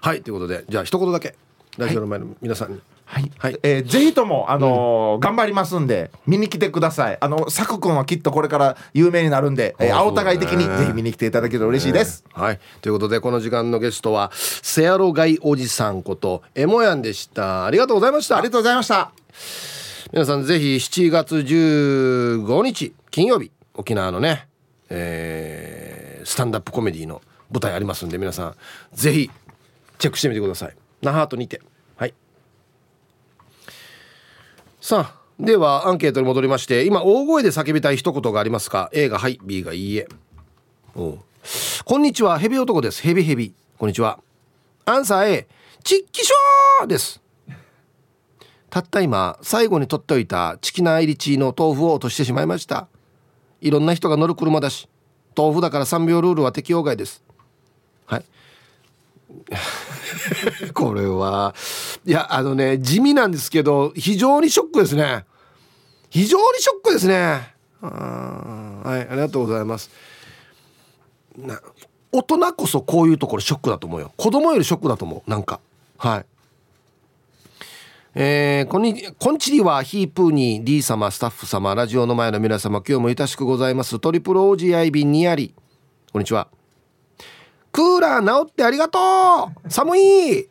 [0.00, 1.34] はいということでじゃあ一言だけ。
[1.76, 7.16] ラジオの前の皆さんに、はい、はい、えー、ぜひともあのーうん、頑張りますんで見に来てください。
[7.18, 12.60] あの佐久君はきっとこれから有名になるんで、えー、青互い的にぜひ見に来ていただけると嬉しいです、ね、はい。
[12.82, 17.64] ということでこの時間のゲストはセアロガイおじさんことエモヤンでした。
[17.64, 18.36] ありがとうございました。
[18.36, 19.10] ありがとうございました。
[20.12, 24.48] 皆さんぜひ7月15日金曜日沖縄のね、
[24.90, 28.54] えー、スタンダップコメディの舞台ありますんで皆さん
[28.92, 29.30] ぜひ
[29.98, 30.76] チェックしてみてください。
[31.00, 31.62] 那覇とにて
[34.80, 40.08] さあではアンケートに戻りまして今大声で叫びたい一言がありますか？A がはい B がいいえ。
[40.94, 41.18] お
[41.84, 43.02] こんにちはヘビ男です。
[43.02, 43.54] ヘビヘビ。
[43.76, 44.20] こんにちは。
[44.84, 45.48] アンサー A
[45.82, 47.20] チッキショーです。
[48.70, 52.88] たった今最後に取っておいたチキナー入りチーの豆腐を落としてしまいました。
[53.60, 54.88] いろんな人が乗る車だし
[55.36, 57.24] 豆腐だから3秒ルールは適用外です。
[58.06, 58.24] はい。
[60.74, 61.54] これは。
[62.04, 65.24] いやあのね地味なんですけど非常にショックですね。
[66.10, 67.54] 非常にショックですね。
[67.80, 69.90] はいありがとうございます。
[71.36, 71.60] な
[72.10, 74.12] 大人こそこういうところショックだと思うよ。
[74.16, 75.30] 子供よりショックだと思う。
[75.30, 75.60] なんか。
[75.98, 76.26] はい。
[78.14, 83.98] えー、こんにこんちりはヒープーニー D 様スタッフ様ラジオの前の皆様今日もいたしくございます。
[84.00, 85.54] トリプル OGI 便にあり。
[86.12, 86.57] こんにちは。
[87.72, 88.98] クーラー直ってありがと
[89.64, 89.70] う。
[89.70, 90.48] 寒い。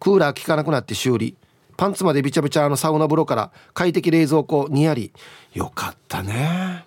[0.00, 1.36] クーラー効かなくなって修理。
[1.76, 5.12] パンツまでびちゃびちゃあのサウナ風呂から快適冷蔵庫にあり。
[5.52, 6.84] よかったね。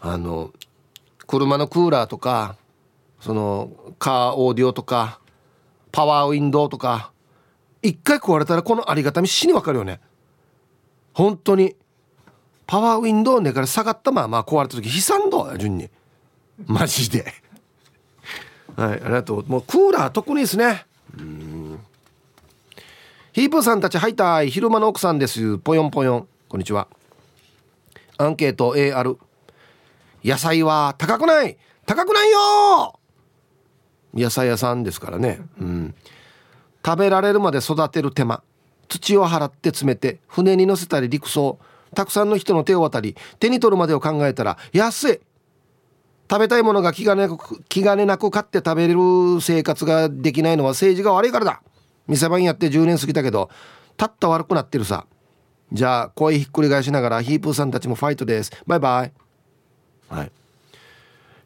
[0.00, 0.52] あの
[1.26, 2.56] 車のクーラーとか
[3.20, 5.20] そのカーオーディオとか
[5.90, 7.12] パワーウィンドウとか
[7.82, 10.00] 一回壊れたらこのありがたみ死にわかるよね。
[11.12, 11.74] 本当に。
[12.66, 15.90] パワーウィンドウねから下がったまま壊れた時悲惨だ順に。
[16.66, 17.32] マジで。
[18.76, 19.46] はいありがとう。
[19.46, 20.86] もうクーラー特にですね。
[21.18, 21.78] うん
[23.32, 25.58] ヒープーさんたちハイタイ昼間の奥さんです。
[25.58, 26.28] ぽよんぽよん。
[26.48, 26.88] こんにちは。
[28.16, 29.16] アンケート AR
[30.24, 31.56] 野菜は高くない。
[31.86, 32.98] 高くないよ。
[34.14, 35.40] 野菜屋さんですからね。
[35.60, 35.94] うん。
[36.84, 38.42] 食べられるまで育てる手間。
[38.88, 41.58] 土を払って詰めて船に乗せたり陸送。
[41.94, 45.20] たくさんの人の手を渡り手に取るまでを考えたら安い。
[46.30, 51.62] 食べたいものが気兼ねなく気兼ねなく買って食べれる生活ができないのは政治が悪いからだ。
[52.06, 53.50] 店番やって10年過ぎたけど
[53.96, 55.06] たった悪くなってるさ。
[55.72, 58.52] じゃあ声ひっくり返しながらヒープーさんたちもファイトです。
[58.66, 59.12] バイバイ。
[60.08, 60.32] はい。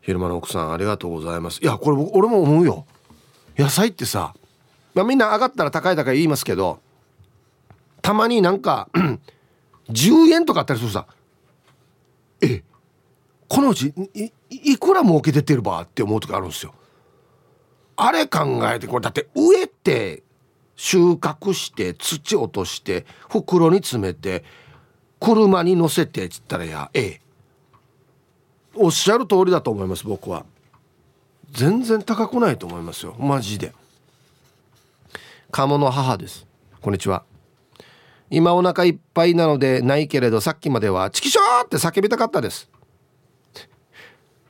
[0.00, 1.60] 昼間の奥さんありがとうございます。
[1.62, 2.84] いやこれ僕俺も思うよ。
[3.56, 4.34] 野菜ってさ、
[4.94, 6.80] まあ、みんな上がったら高い高い言いますけど
[8.00, 8.88] たまになんか
[9.90, 11.06] 10円とかあったりするさ。
[12.40, 12.62] え
[13.48, 13.92] このうち
[14.54, 16.74] いくら儲け出てるばって思う時あるんですよ。
[17.96, 20.22] あれ考えてこれだって植えて
[20.76, 24.44] 収穫して土落として袋に詰めて
[25.20, 27.20] 車に乗せてっつったらやええ。
[28.74, 30.44] おっしゃる通りだと思います僕は。
[31.50, 33.14] 全然高くないと思いますよ。
[33.18, 33.72] マジで。
[35.50, 36.46] 鴨の母です。
[36.80, 37.24] こんにちは。
[38.30, 42.70] 今お腹いっぱいなのでないけれどさっきまでは「チキショー!」って叫びたかったです。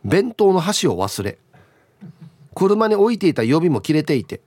[0.05, 1.39] 弁当の箸を忘れ
[2.55, 4.41] 車に置いていた予備も切れていて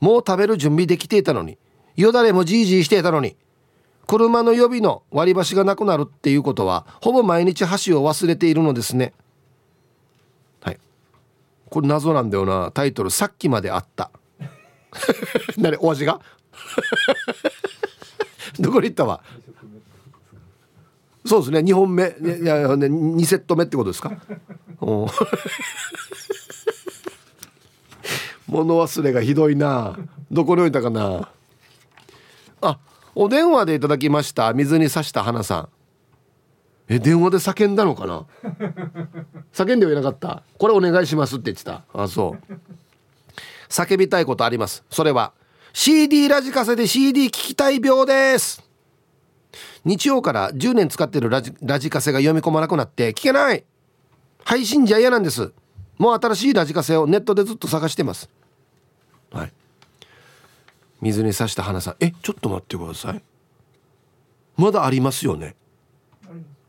[0.00, 1.58] もう食べる準備できていたのに
[1.96, 3.36] よだれもじいじいしていたのに
[4.06, 9.12] 車の予備の割り箸がなくなるっていうことはほぼ毎日箸を忘れているのですね。
[10.60, 10.78] はい。
[11.70, 12.72] これ謎なんだよな。
[12.72, 14.10] タイトル「さっきまであった」
[15.56, 15.76] 何？
[15.78, 16.20] お味が？
[18.60, 19.22] どこに行ったわ？
[21.32, 21.60] そうですね。
[21.60, 22.02] 2本目。
[22.04, 22.06] い
[22.44, 24.12] や 2セット目ってことですか？
[28.46, 29.98] 物忘れがひどいな。
[30.30, 31.30] どこに置いたかな？
[32.60, 32.78] あ
[33.14, 34.52] お電話でいただきました。
[34.52, 35.68] 水に刺した花さん。
[36.88, 38.26] え電話で叫んだのかな？
[39.54, 40.42] 叫んではいなかった。
[40.58, 41.84] これお願いしますって言ってた。
[41.94, 42.38] あそう。
[43.70, 44.84] 叫びたいことあります。
[44.90, 45.32] それは
[45.72, 48.62] CD ラジカセで CD 聞きたい病です
[49.84, 53.64] 日曜から10年使ってるラジラジカセが読み込まなくなって聞けない。
[54.44, 55.52] 配信じゃ嫌なんです。
[55.98, 58.28] もう新しいラジカセをネットでずっと探してます。
[59.30, 59.52] はい。
[61.00, 61.96] 水に刺した花さん。
[62.00, 63.22] えちょっと待ってください。
[64.56, 65.56] まだありますよね。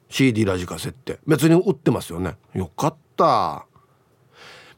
[0.09, 1.19] CD ラジカセって。
[1.27, 2.35] 別に売ってますよね。
[2.53, 3.65] よかった。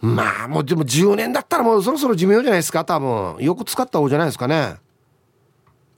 [0.02, 2.86] まあもうでも10年だったらもうそろそろ寿命じゃないですか。
[2.86, 3.38] 多分。
[3.40, 4.76] よく使った方じゃないですかね。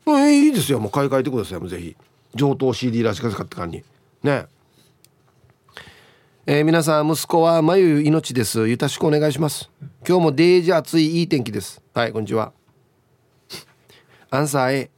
[0.06, 0.80] うんいいですよ。
[0.80, 1.60] もう買い替えてください。
[1.60, 1.96] もうぜひ。
[2.38, 3.84] 上等 CD ラジカセ買って感じ
[4.24, 4.46] ね。
[6.46, 8.70] えー、皆さん息子は眉命です。
[8.70, 9.70] よろしくお願いします。
[10.08, 11.82] 今日もデージ暑いいい天気です。
[11.94, 12.54] はいこんにちは。
[14.30, 14.92] アンサー A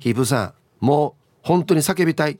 [0.00, 0.54] ヒープさん
[0.84, 1.12] もう
[1.42, 2.38] 本当に叫びたい。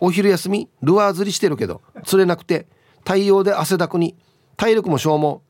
[0.00, 2.66] お昼休みルアー釣りしてるけど釣れなくて
[2.98, 4.16] 太陽で汗だくに
[4.56, 5.40] 体力も消耗。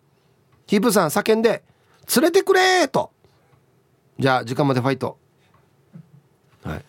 [0.67, 1.65] ヒープさん叫んで
[2.17, 3.11] 「連れてくれ!」と。
[4.19, 5.19] じゃあ時間までファイト
[6.63, 6.85] はい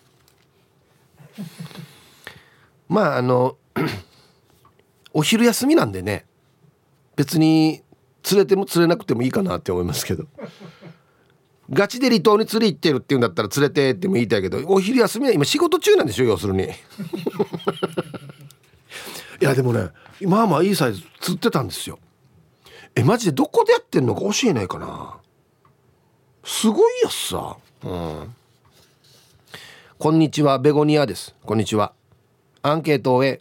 [2.89, 3.57] まああの
[5.13, 6.25] お昼休みなんでね
[7.15, 7.83] 別に
[8.23, 10.25] 釣れても釣れなくてもいいかなって思いますけど。
[11.69, 16.63] ガチで離島に釣り行ってるっていうんだったら連れてっても言いたいけどお昼休みは今仕事中なんでしょ要するに。
[19.41, 19.89] いやでもね
[20.21, 21.99] まあまあいいサイズ釣ってたんですよ。
[22.95, 25.15] えマジでどこでやってんのか教えないかな。
[26.43, 27.57] すごいやつさ。
[27.83, 28.35] うん。
[30.03, 31.33] こんにちはベゴニアです。
[31.45, 31.93] こんにちは。
[32.61, 33.39] アンケートを終え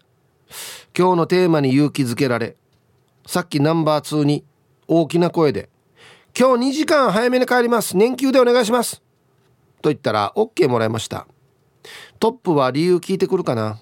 [0.96, 2.54] 今日のテーマに勇気づけられ
[3.26, 4.44] さっきナンバー2に
[4.86, 5.70] 大きな声で
[6.38, 7.96] 「今日2時間早めに帰ります。
[7.96, 9.02] 年休でお願いします」
[9.82, 11.26] と言ったら OK もらいました。
[12.20, 13.80] トップは理由聞いてくるかな。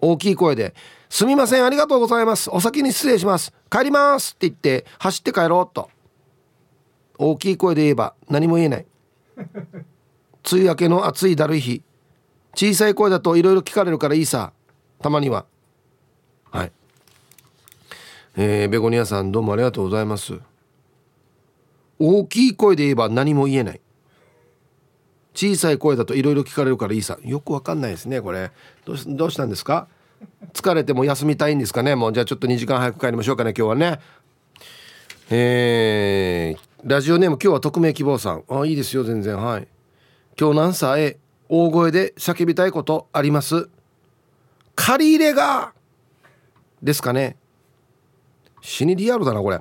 [0.00, 0.74] 大きい声で
[1.10, 2.48] 「すみませんありがとうございます。
[2.50, 3.52] お先に失礼します。
[3.70, 5.90] 帰ります」って言って走って帰ろうと。
[7.18, 8.86] 大きい声で言えば何も言えない。
[10.50, 11.82] 梅雨明けの暑いだるい日。
[12.54, 14.52] 小さい声だといろいろ聞かれるからいいさ。
[15.00, 15.46] たまには。
[16.50, 16.72] はい。
[18.36, 20.38] えー、ベゴニアさんどうもありがとうございます。
[21.98, 23.80] 大きい声で言えば何も言えない。
[25.34, 27.18] 小さい声だといろいろ聞かれるからいいさ。
[27.22, 28.52] よくわかんないですねこれ。
[28.84, 29.88] どうどうしたんですか？
[30.52, 31.96] 疲れても休みたいんですかね？
[31.96, 34.00] もうじゃあちょっと2時間早く帰りましょうかね今日はね。
[35.30, 38.44] えー、ラジオネーム今日は匿名希望さん。
[38.48, 39.36] あいいですよ全然。
[39.36, 39.66] はい。
[40.38, 41.16] 今日何歳
[41.48, 43.68] 大声で叫びたいことあります。
[44.74, 45.72] 借り入れが
[46.82, 47.36] ですかね。
[48.60, 49.60] 死にリアルだなこれ。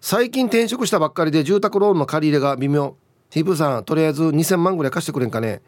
[0.00, 2.94] 最近転職したばっかりで住宅ローンの借り入れが微妙。
[3.30, 5.60] ヒープさんとりあえず2000万ぐらい貸してくれんかね。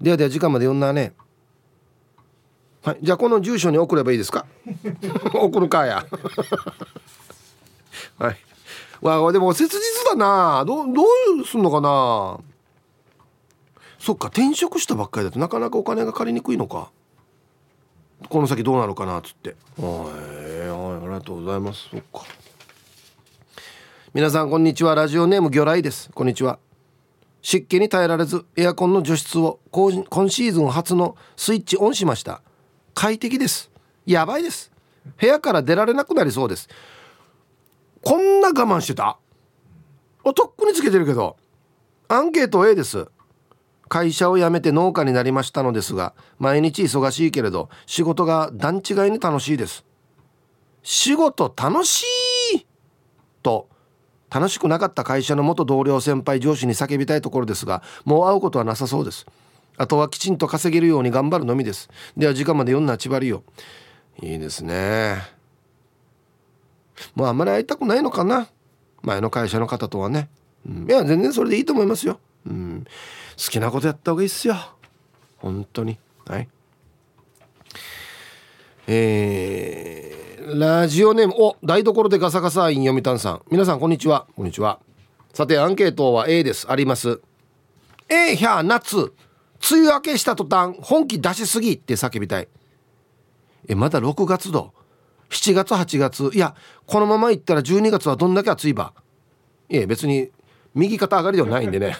[0.00, 1.14] ではでは時間まで読んだね。
[2.84, 4.44] はいじゃあこの住所に送ればいいですか？
[5.40, 6.04] 送るかや。
[8.18, 8.36] はい。
[9.00, 10.64] わあでも切実だな。
[10.66, 11.02] どど
[11.40, 12.38] うすんのかな。
[14.06, 16.92] そっか転職したばっかりだとなかなかお金が借りにくいのか。
[18.28, 19.56] この先どうなるかなっつって。
[19.76, 20.12] は
[21.02, 21.88] いありがとうございます。
[21.90, 22.22] そっか。
[24.14, 24.94] 皆さんこんにちは。
[24.94, 26.08] ラジオネーム魚雷です。
[26.14, 26.60] こんにちは。
[27.42, 29.90] 湿気に耐えられずエアコンの除湿を今
[30.30, 32.42] シーズン初のスイッチオンしました。
[32.94, 33.72] 快適です。
[34.06, 34.70] やばいです。
[35.20, 36.68] 部屋から出られなくなりそうです。
[38.02, 39.18] こんな我慢してた。
[40.22, 41.36] おとっくにつけてるけど。
[42.06, 43.08] アンケート A です。
[43.88, 49.84] 会社を辞めて農家になりましたのですが毎日忙しいけれど仕事が段違いに楽しいです。
[50.82, 52.04] 仕事楽し
[52.54, 52.66] い？
[53.42, 53.68] と
[54.30, 59.26] 楽しくなかった会社の元同僚先輩上司に叫びたいところですがもう会うことはなさそうです。
[59.76, 61.88] あとはきちんと稼げるように頑張るのみです。
[62.16, 63.42] では時間まで読んだ千葉りよ。
[64.22, 65.16] いいですね。
[67.14, 68.48] もうあんまり会いたくないのかな？
[69.02, 70.28] 前の会社の方とはね、
[70.66, 72.86] うん、いや全然それでいいと思いますよ、うん、
[73.36, 74.56] 好きなことやった方がいいっすよ。
[75.38, 75.98] 本当に。
[76.26, 76.48] はい。
[78.86, 81.34] えー、ラジオネーム。
[81.36, 83.42] お台所でガサガサイン読谷さん。
[83.50, 84.26] 皆さんこんにちは。
[84.36, 84.78] こんにちは。
[85.34, 86.70] さてアンケートは A です。
[86.70, 87.20] あります。
[88.08, 88.96] A ひゃ夏。
[88.96, 89.12] 梅
[89.80, 92.48] 雨明けした途端本気出しすぎって叫びたい。
[93.68, 94.72] えまだ6月度。
[95.30, 96.30] 7月8月。
[96.32, 96.54] いや
[96.86, 98.92] このままいったら12月はどんだけ暑いば。
[99.68, 100.30] いえ別に
[100.76, 101.96] 右肩上がりではないんでね。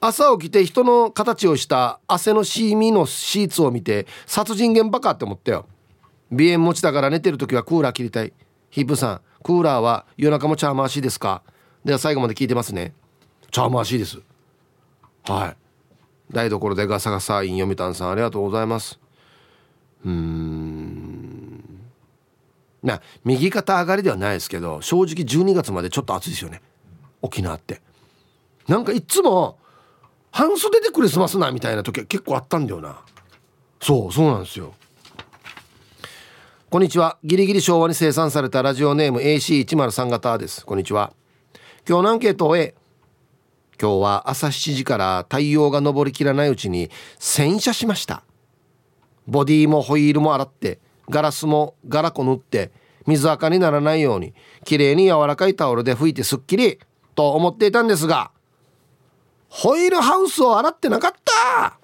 [0.00, 5.66] 朝起きて人の形をした汗のシーミーのシーツを見て殺人現場かって思ったよ。
[6.30, 8.32] 鼻炎持ちだから寝てる時はクーラー切りたい。
[8.70, 11.42] ヒップさんクーラーは夜中もチャーマーしいですか？
[11.84, 12.94] では最後まで聞いてますね。
[13.50, 14.20] チャーマーしいです。
[15.24, 15.56] はい。
[16.32, 18.98] 台所でガサガサイン読谷さんありがとうございます。
[20.06, 21.62] うん。
[22.82, 26.62] な右肩上がりではないですけど正直12月までちょっと暑いですよね。
[27.22, 27.80] 沖縄って。
[28.68, 29.58] なんかいっつも
[30.30, 33.00] 半袖でクリスマスなみたいな時結構あったんだよな。
[33.80, 34.74] そうそうなんですよ。
[36.70, 37.18] こんにちは。
[37.24, 40.64] ギリギリ昭和に生産されたラジオネーム AC103 型です。
[40.64, 41.12] こんにちは。
[41.88, 42.74] 今日のアンケートを A
[43.80, 48.22] 今日は朝7時から太陽が昇りきらないうちに洗車しました。
[49.26, 52.70] ボディもホイールも洗ってガラスもガラコ塗って
[53.06, 56.78] 水垢にならないように綺麗に柔らかいタオルで拭いてすっきり。
[57.20, 58.30] と思っていたんですが
[59.50, 61.76] ホイールハウスを洗ってなかった。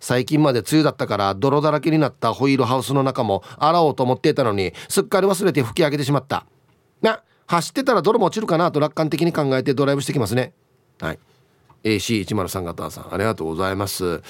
[0.00, 6.46] 最近まで梅雨だったから泥だらけになったホイールハウスの中も洗おうと思っていたのにすっかり忘れて拭き上げてしまった。
[7.00, 10.52] な走ってたら泥も落ちるかなと楽観的に考えてドライブしてきますね。
[11.00, 11.18] はい。
[11.84, 14.22] AC103 型さんありがとうございます。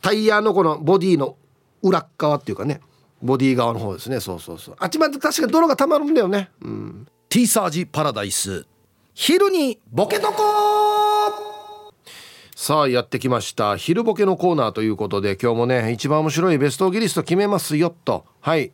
[0.00, 1.36] タイヤのこのボディの
[1.82, 2.80] 裏側っていうかね
[3.22, 4.18] ボディ側の方ですね。
[4.18, 4.76] そうそうそう。
[4.78, 6.50] あっちまで確か泥が溜まるんだよね。
[6.62, 7.06] うん。
[7.28, 8.66] T サージパラダイス。
[9.20, 11.92] 昼にボケとこ
[12.54, 13.76] さあやってきました。
[13.76, 18.24] 昼ボケのコーナーということで今日もね一番面白いベストギリスト決めますよと。
[18.40, 18.70] はい。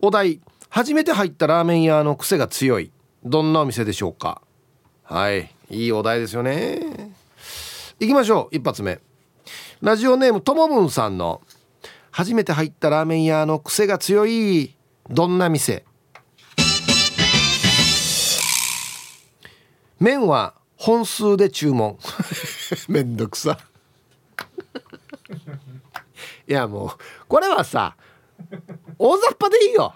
[0.00, 0.40] お題。
[0.70, 2.92] 初めて入ったラーメン屋の癖が強い。
[3.26, 4.40] どんなお店でしょうか。
[5.02, 5.54] はい。
[5.68, 7.12] いいお題ですよね。
[8.00, 8.56] 行きましょう。
[8.56, 9.00] 一発目。
[9.82, 11.42] ラジオネームともぶんさんの。
[12.10, 14.74] 初めて入ったラーメン屋の癖が強い
[15.10, 15.84] どんな店。
[20.00, 21.98] 麺は本数で注文。
[22.88, 23.58] めんどくさ。
[26.46, 26.90] いやもう
[27.26, 27.96] これはさ
[28.98, 29.94] 大雑把でいいよ。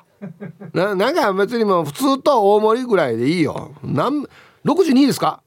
[0.73, 3.73] ななんか別にもう普通と大盛りぐらいでいいよ。
[3.83, 4.25] なん
[4.65, 5.43] 62ですか？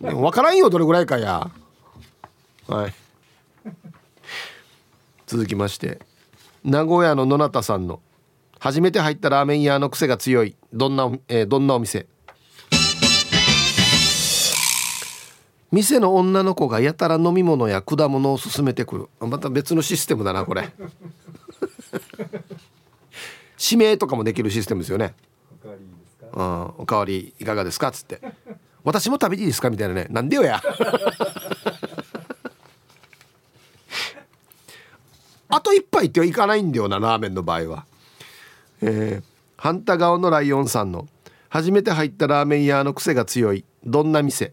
[0.00, 1.50] 分からんよどれぐらいかや。
[2.68, 2.94] はい。
[5.26, 6.00] 続きまして
[6.62, 8.00] 名古屋の野中さんの
[8.58, 10.54] 初めて入ったラーメン屋の癖が強い。
[10.72, 12.06] どんな、えー、どんなお店？
[15.72, 19.26] 店の女の子がやたら飲み物や果物を勧めてくる。
[19.26, 20.70] また別のシステムだなこれ。
[23.58, 25.14] 指名とかもできるシステムですよね。
[26.34, 27.88] うん、おかわりいかがですか？
[27.88, 28.20] っつって。
[28.84, 29.70] 私も食べていいですか？
[29.70, 30.06] みたいなね。
[30.10, 30.60] なんでよや。
[35.48, 37.86] あと一杯ってはいかないんだよなラーメンの場合は。
[38.82, 39.24] えー、
[39.56, 41.06] 反対側のライオンさんの
[41.48, 44.52] 初めて入ったラーメン屋の癖が強いどんな店？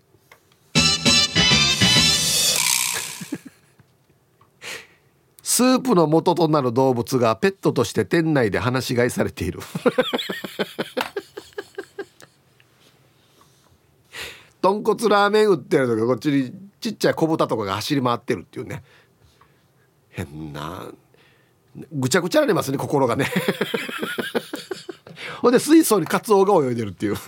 [5.59, 9.59] スープの元となる動物がペットとして店内で放し飼いされている。
[14.61, 18.85] 豚骨ラーメン売ってるとかこっちにちっちゃい小豚とかが走り回ってるっていうね。
[20.07, 20.93] 変な
[21.91, 23.29] ぐちゃぐちゃなりますね心がね。
[25.43, 27.17] ほんで水槽にカツオが泳いでるっていう。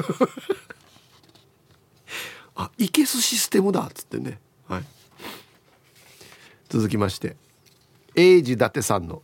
[2.55, 4.39] あいけすシステムだっつってね。
[4.69, 4.85] はい。
[6.69, 7.35] 続きまして。
[8.15, 9.21] 英治伊達さんの。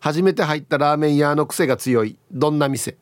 [0.00, 2.16] 初めて入ったラーメン屋の癖が強い。
[2.30, 2.96] どんな店？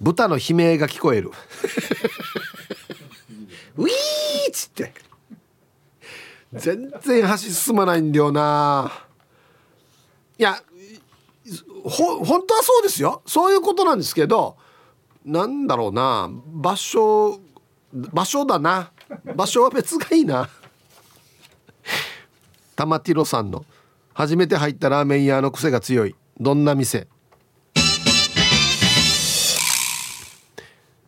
[0.00, 1.30] 豚の悲鳴が聞こえる。
[3.76, 3.92] ウィーっ
[4.52, 4.94] つって。
[6.52, 8.90] 全然箸進まないんだよな。
[10.38, 10.62] いや
[11.84, 13.22] ほ本当はそうですよ。
[13.26, 14.56] そういうことなんですけど
[15.24, 16.30] なんだろうな。
[16.46, 17.38] 場所
[17.92, 18.90] 場所だな。
[19.36, 20.48] 場所は別がいいな。
[22.80, 23.66] 玉ティロさんの
[24.14, 26.16] 初めて入ったラーメン屋の癖が強い。
[26.40, 27.08] どんな店？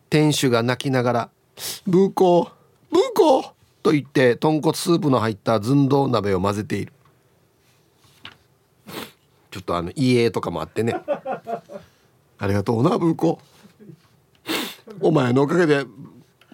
[0.07, 1.29] 店主が泣きながら
[1.87, 2.51] 「ブーコー
[2.91, 3.51] ブーコー!」
[3.81, 6.93] と言って豚骨スープの入った寸胴鍋を混ぜている。
[9.49, 10.93] ちょっとあの家とかもあってね。
[12.37, 14.95] ありがとうなブーコー。
[15.01, 15.87] お前のおかげで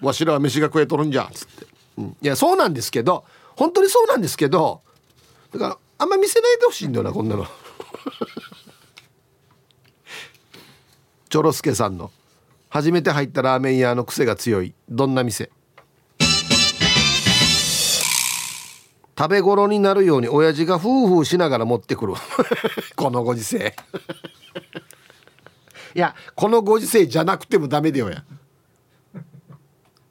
[0.00, 1.66] わしらは飯が食えとるんじゃっつって、
[1.98, 4.80] うん、いやそうなんですけど本当にそうなんですけど
[5.52, 7.46] だからあんま見せないでほしいんだよなこんなの。
[11.28, 12.10] チョロスケさんの。
[12.68, 14.74] 初めて入ったラーメン屋の癖が強い。
[14.88, 15.50] どんな店？
[19.18, 22.14] 食べ頃になるように親父がフーフーしながら持ってくる。
[22.96, 23.76] このご時世。
[25.94, 28.24] いやこのご時世じゃなくてもダメだよや。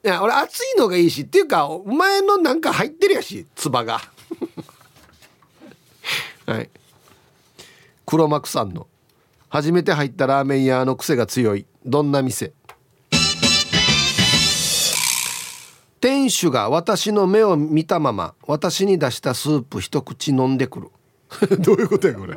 [0.04, 4.00] いや俺熱いのがいいしっていうかお前のなんか入ってるやし唾が。
[6.50, 6.70] はい。
[8.04, 8.88] 黒幕さんの
[9.48, 12.52] 初めて入ったラーメン屋の癖が強いどんな店？
[16.00, 20.90] 店主が私の目を見たまま私に出したスープ一口飲んでくる。
[21.62, 22.36] どういうことやこれ？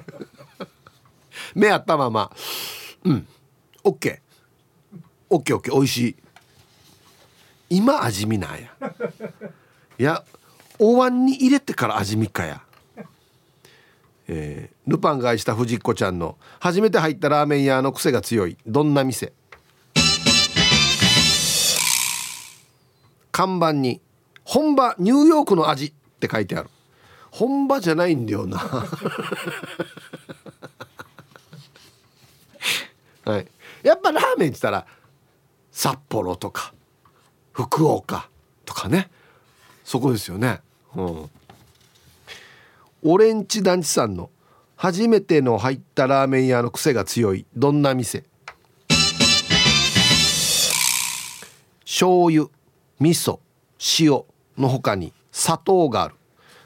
[1.55, 2.31] 目あったまま。
[3.05, 3.27] うん。
[3.83, 4.19] OK
[5.31, 6.15] オッケーオッケー美味しい。
[7.71, 8.71] 今味見なんや。
[9.97, 10.23] いや
[10.77, 12.62] お椀に入れてから味見かや。
[14.35, 18.57] えー、ルパンが愛した藤子ちゃんの初めて入ったラーメン屋の癖が強い。
[18.65, 19.31] どんな店？
[23.31, 24.01] 看板に
[24.43, 26.69] 「本場ニューヨークの味」って書いてある。
[27.29, 28.57] 本場じゃないんだよな。
[33.25, 33.47] はい。
[33.83, 34.85] やっぱラーメンって言ったら
[35.71, 36.73] 札幌とか
[37.51, 38.29] 福岡
[38.65, 39.09] とかね。
[39.83, 40.61] そこですよね。
[40.95, 41.29] うん。
[43.05, 44.29] オレンジ団地さんの
[44.77, 48.23] 初めての入ったラーメン屋の癖が強いどんな店？
[51.83, 52.45] 醤油
[53.01, 53.39] 味噌
[53.99, 54.23] 塩
[54.57, 56.15] の他に砂糖がある。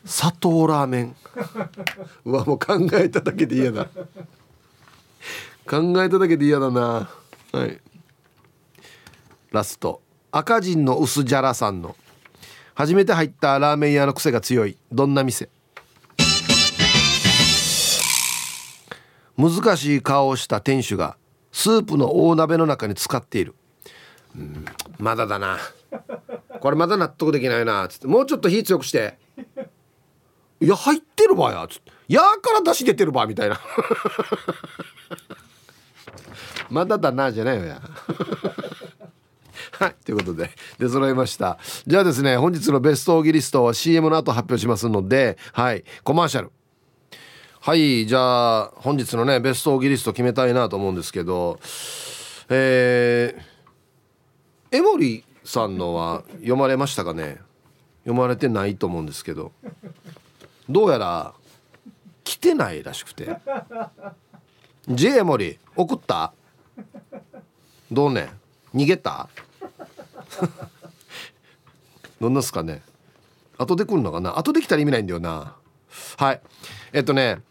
[0.06, 1.16] 砂糖ラーメン。
[2.24, 3.88] うわもう考えただけで嫌だ。
[5.68, 7.10] 考えただけで嫌だな。
[7.52, 7.82] はい。
[9.52, 10.02] ラスト。
[10.32, 11.96] 赤人の薄じゃらさんの。
[12.76, 14.78] 初めて入ったラーメン屋の癖が強い。
[14.92, 15.50] どんな店？
[19.38, 21.16] 難しい顔をした店主が
[21.52, 23.56] スープの大鍋の中に使っている。
[24.36, 24.66] うん
[25.00, 25.58] まだだな。
[26.60, 28.08] これまだ納得できないなつって。
[28.08, 29.18] もうちょっと火強くして。
[30.60, 31.92] いや入ってるばやつって。
[32.08, 33.60] やから出汁出てるばみたいな。
[36.70, 37.82] まだだなじゃないよや。
[39.72, 40.50] はいということで。
[40.80, 41.60] 出揃いました。
[41.86, 46.52] じゃあですね本日のベストオギリストは CM の後発表しますのではいコマーシャル。
[47.68, 51.60] はいじゃあ本日のねベストオギリスト決めたいなと思うんですけど
[52.48, 57.40] えー、江森さんのは読まれましたかね？
[58.06, 59.52] 読まれてないと思うんですけど。
[60.70, 61.34] どうやら
[62.24, 63.38] 来てないらしくて。
[64.88, 66.32] J 江森送った？
[67.92, 68.30] どうね？
[68.74, 69.28] 逃げた？
[72.22, 72.82] どんなすかね？
[73.58, 74.40] 後で来るのかな？
[74.40, 75.58] 後で来たら意味ないんだよな。
[76.16, 76.42] はい。
[76.94, 77.42] えっとね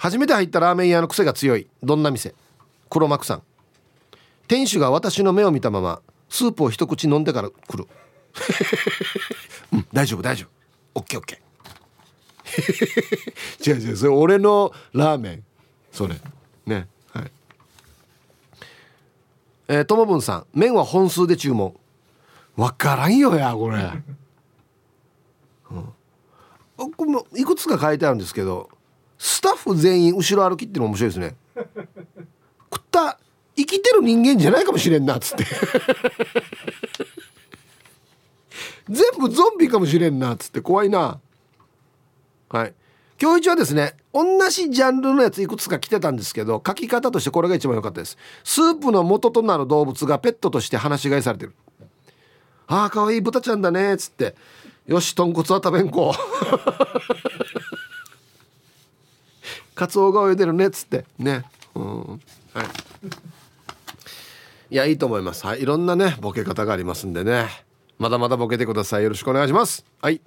[0.00, 1.68] 初めて入ったラーメン屋の癖が強い。
[1.82, 2.34] どんな店？
[2.88, 3.42] 黒幕さん。
[4.48, 7.86] 店主が私の目を見たままスープを一口飲んでから来る。
[9.74, 11.00] うん大丈夫大丈夫。
[11.00, 13.70] オッケーオッケー。
[13.76, 15.44] 違う違うそれ俺のラーメン。
[15.92, 16.18] それ。
[16.64, 17.32] ねはい。
[19.68, 20.46] えー、ともぶんさん。
[20.54, 21.76] 麺は本数で注文。
[22.56, 23.76] わからんよやこれ、
[25.70, 25.74] う
[27.36, 28.70] ん、いくつか書いてあるんですけど
[29.20, 31.36] スタッフ全員後ろ歩きっていうの面白いですね。
[32.72, 33.18] 食った
[33.54, 35.44] 生きてる人間じゃないかもしれんなっつって。
[38.88, 40.62] 全部ゾンビかもしれんなっつって。
[40.62, 41.20] 怖いな。
[42.48, 42.72] はい。
[43.20, 48.16] 今日一はですね同じジャンルのやついくつか来てたんですけど書き方としてこれが一番良かったです。
[48.42, 51.54] スープの元となる動物がペットとして放し飼いされてる。
[52.68, 54.34] ああかわいい豚ちゃんだねっつって。
[54.86, 56.14] よし豚骨は食べんこ
[59.80, 61.06] カツオが泳いでるねっつって。
[61.18, 61.42] ね。
[61.74, 62.00] うん。
[62.10, 62.20] はい。
[64.68, 65.46] いやいいと思います。
[65.46, 65.62] はい。
[65.62, 67.46] いろんなねボケ方がありますんでね。
[67.98, 69.04] まだまだボケてください。
[69.04, 69.86] よろしくお願いします。
[70.02, 70.20] はい。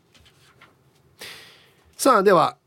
[1.96, 2.58] さあでは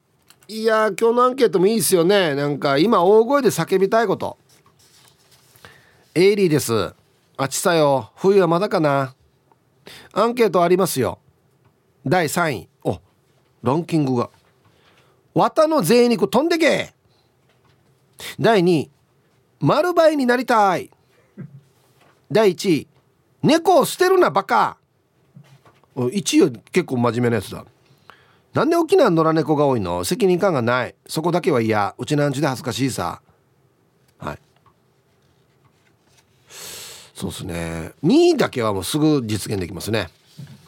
[0.46, 2.36] いや今日のアンケートもいいですよね。
[2.36, 4.38] なんか今大声で叫びたいこと。
[6.14, 6.94] エイリーです。
[7.36, 8.12] あちさよ。
[8.14, 9.16] 冬はまだかな。
[10.12, 11.18] アンケートありますよ。
[12.06, 12.68] 第3位。
[12.84, 13.00] お
[13.64, 14.30] ランキングが。
[15.36, 16.94] 綿の贅肉飛んでけ。
[18.40, 18.90] 第2位
[19.60, 20.90] 丸倍になりたい。
[22.32, 22.88] 第1位
[23.42, 24.78] 猫を捨てるなバカ。
[25.94, 27.66] 1位は結構真面目なやつだ。
[28.54, 30.04] なんで沖縄野良猫が多いの？
[30.04, 30.94] 責任感がない。
[31.06, 31.94] そこだけは嫌。
[31.98, 33.20] うちなんちで恥ずかしいさ。
[34.18, 34.38] はい。
[37.14, 37.92] そうですね。
[38.02, 40.08] 2位だけはもうすぐ実現できますね。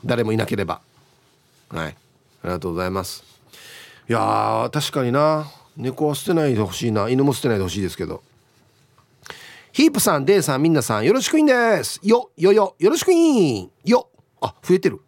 [0.05, 0.83] 誰もいなければ。
[1.71, 1.89] はい。
[1.89, 1.95] あ
[2.45, 3.38] りがとうございます。
[4.09, 5.47] いや確かにな。
[5.77, 7.11] 猫は捨てないでほしいな。
[7.11, 8.23] 犬も捨てないでほしいですけど。
[9.71, 12.01] ヒープさんデイさんみんなさんよろしくいんです。
[12.03, 12.75] よよよ。
[12.79, 13.71] よろしくいん。
[13.85, 14.09] よ。
[14.41, 15.01] あ増えてる。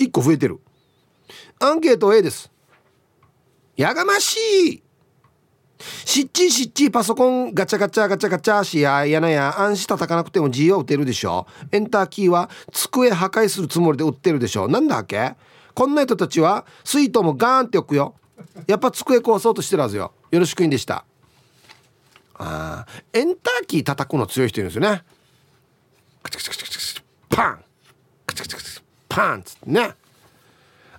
[0.00, 0.58] 1個増えてる。
[1.60, 2.50] アンケート A です。
[3.76, 4.36] やがまし
[4.68, 4.82] い。
[6.04, 11.46] しっちしっちパソコンガチャガチャガチャガチャしややなや暗視叩かなくても G は打てるでしょ。
[11.70, 14.66] エンターキーは机破壊するつもりで打ってるでしょ。
[14.66, 15.34] なんだっけ？
[15.72, 18.16] こんな人たちは水筒もガーンって置くよ。
[18.66, 20.12] やっぱ机壊そうとしてるはずよ。
[20.30, 21.04] よろしくいんでした。
[22.36, 25.02] あエンターキー叩くの強い人いるんですよね。
[26.22, 27.64] カチカチカチカチパン
[28.26, 29.94] カチカチカチパンつってね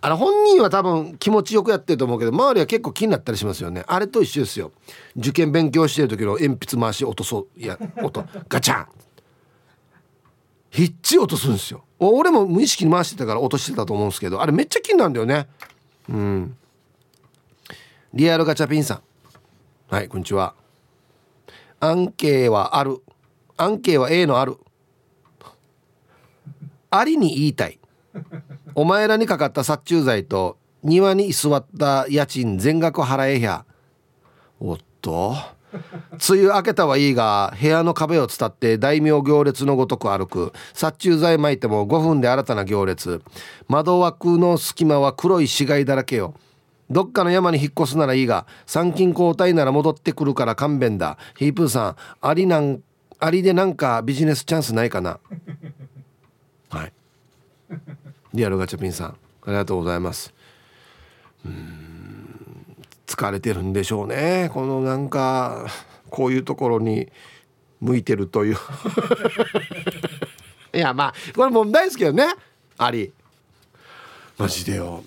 [0.01, 4.71] あれ本人は多分気持ちよくやってると思うけど周りは結構気になったりしますよねあれと一緒ですよ
[5.17, 8.87] 受験勉強してる時の鉛筆回し落とそういや音ガチャン
[10.69, 15.47] ひっち落とすんですよ俺も無意識に回してたから落としてたと思うんですけどあれめっちゃ気になるんだよね
[16.09, 16.57] うん
[18.15, 19.01] リアルガチャピンさん。
[19.93, 20.55] はいこんにちは。
[21.81, 23.01] アンケーはある。
[23.57, 24.55] アンケーは A のある。
[26.91, 27.77] ありに言いたい。
[28.73, 33.65] お前らにかかった殺虫剤と庭に居座った家賃全額払えひゃ。
[34.61, 35.35] おっと。
[35.73, 40.53] 梅雨明けたはいいが部屋の壁を伝って大名行列のごとく歩く。
[40.73, 43.21] 殺虫剤巻いても5分で新たな行列。
[43.67, 46.33] 窓枠の隙間は黒い死骸だらけよ。
[46.89, 51.17] どっかの山に引っ越すならいいが参勤交代なら戻ってくるから勘弁だ。
[51.37, 52.81] ヒープーさんありなん
[53.19, 55.19] ありでなんかビジネスチャンスないかな？
[56.69, 56.93] はい。
[58.33, 59.15] リアルガチャピンさんあ
[59.47, 60.33] りがとうございます。
[61.45, 62.75] うん
[63.07, 64.49] 疲れてるんでしょうね。
[64.53, 65.67] このなんか
[66.09, 67.07] こういうところに
[67.79, 68.57] 向いてるという。
[70.73, 72.27] いやまあこれ問題ですけどね。
[72.77, 73.11] あり。
[74.37, 75.03] マジでよ。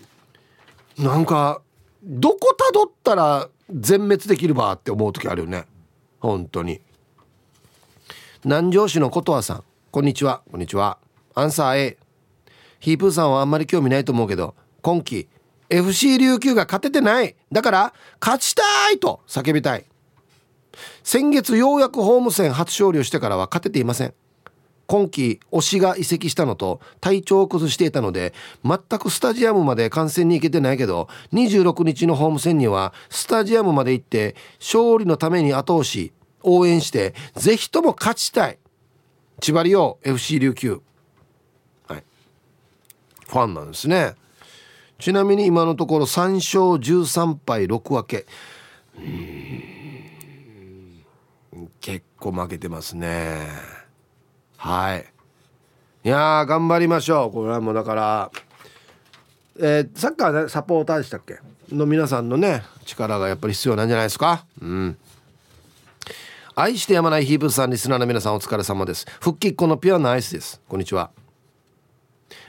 [0.96, 1.60] なんか
[2.03, 5.64] どこたどったら全滅できるばって思う時あるよね。
[6.20, 6.80] 本当に。
[8.44, 9.64] 南城市の琴葉さん。
[9.90, 10.42] こんにちは。
[10.51, 10.99] こんにちは。
[11.34, 11.99] アンサー A
[12.80, 15.28] ヒープーさんはあんまり興味ないと思うけど今季
[15.70, 17.34] FC 琉球が勝ててない。
[17.53, 19.84] だから勝ちたいと叫びたい。
[21.03, 24.14] 先月ようやくホーム戦初勝利をしてからは勝てていません。
[24.89, 28.32] 今季推しが移籍したのと体調を崩していたので
[28.64, 36.12] 全くスタジアムまで観戦に行けてないけど26日のホーム戦にはスタジアムまで行って勝利のために後押し
[36.43, 38.59] 応援してぜひとも勝ちたい。
[39.41, 40.80] 千葉リオ FC 琉球。
[41.86, 42.05] はい。
[43.26, 44.14] ファンなんですね。
[44.99, 48.26] ちなみに今のところ3勝13敗6分け。
[51.80, 53.77] 結構負けてますね。
[54.59, 55.06] はい。
[56.04, 57.32] いや頑張りましょう。
[57.32, 58.30] これはもうだから
[59.59, 61.38] えー、サッカー、ね、サポーターでしたっけ？
[61.74, 64.44] の皆さんのね力がやっぱり必要なんじゃないですか？
[64.61, 64.98] うん。
[66.54, 69.06] 愛してやまないヒープさんリスナーの皆さんお疲れ様です。
[69.20, 70.61] 復帰っ子のピュアなアイスです。
[70.68, 71.11] こんにちは。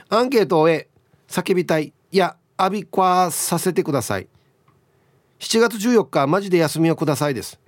[0.10, 0.88] アンケートを終え
[1.28, 4.28] 叫びたいいやアビコアさせてください。
[5.39, 7.60] 7月14日マジで休みをくださいです。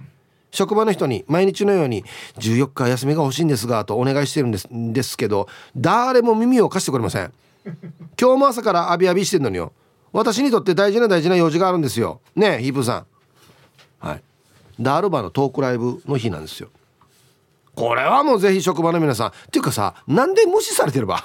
[0.52, 2.04] 職場の人に毎日のように
[2.38, 7.34] 14日休みが欲しいんですがとお願いしてるんですですけど誰も耳を貸してくれません。
[8.20, 9.72] 今日も朝からアビアビしてんのによ。
[10.12, 12.20] 私にとって大事な大事な用事があるんですよ。
[12.36, 14.06] ねえヒープさん。
[14.06, 14.24] はい。
[14.80, 16.70] ダールバーのトークライブの日なんですよ。
[17.76, 19.28] これはもうぜひ職場の皆さん。
[19.30, 21.24] っていうかさなんで無視されてれば？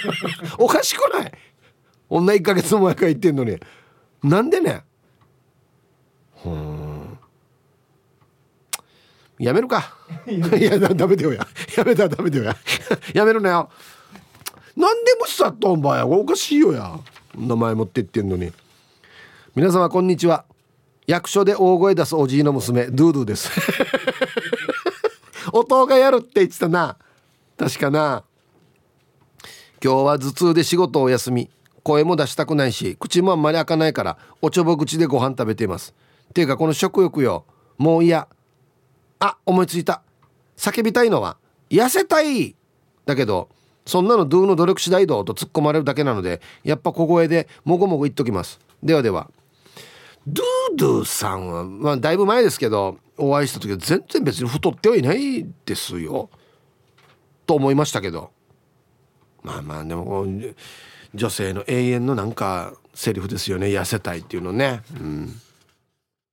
[0.56, 1.32] おかしくない？
[2.08, 3.58] 女1ヶ月も前から言ってんのに。
[4.22, 4.82] なんでね？
[6.44, 6.91] うん
[9.42, 9.92] やめるか。
[10.28, 11.44] いやダメだよや。
[11.76, 12.56] やめたらダメだよや。
[13.12, 13.70] やめるなよ。
[14.76, 16.06] なんで無視さっとんばや。
[16.06, 16.96] おかしいよや。
[17.36, 18.52] 名前持ってってんのに。
[19.56, 20.44] 皆様こんにちは。
[21.08, 23.50] 役所で大声出すおじいの娘ドゥドゥです。
[25.52, 26.96] 音がやるって言ってたな。
[27.58, 28.22] 確かな。
[29.82, 31.50] 今日は頭痛で仕事を休み。
[31.82, 35.94] 声も出したくないし口もあんまり開かないからおちょぼ口でご飯食べています。
[36.32, 37.44] ていうかこの食欲よ。
[37.76, 38.28] もう嫌。
[39.22, 40.02] あ思いついた。
[40.56, 41.36] 叫びたいのは
[41.70, 42.56] 痩せたい。
[43.06, 43.48] だけど
[43.86, 48.58] そんなのドゥの努力次第どと突っ込まれるだけなのでやっぱ小声でもごもご言っときます。
[48.82, 49.30] ではでは。
[50.26, 56.28] ドゥドゥさんは、まあ、だいぶ前ですけどお会いした時は全然別に太ってはいないですよ。
[57.46, 58.30] と思いましたけど。
[59.44, 60.26] まあまあでも
[61.14, 63.68] 女性の永遠のなんかセリフですよね。
[63.68, 64.82] 痩せたいっていうのね。
[65.00, 65.41] うん。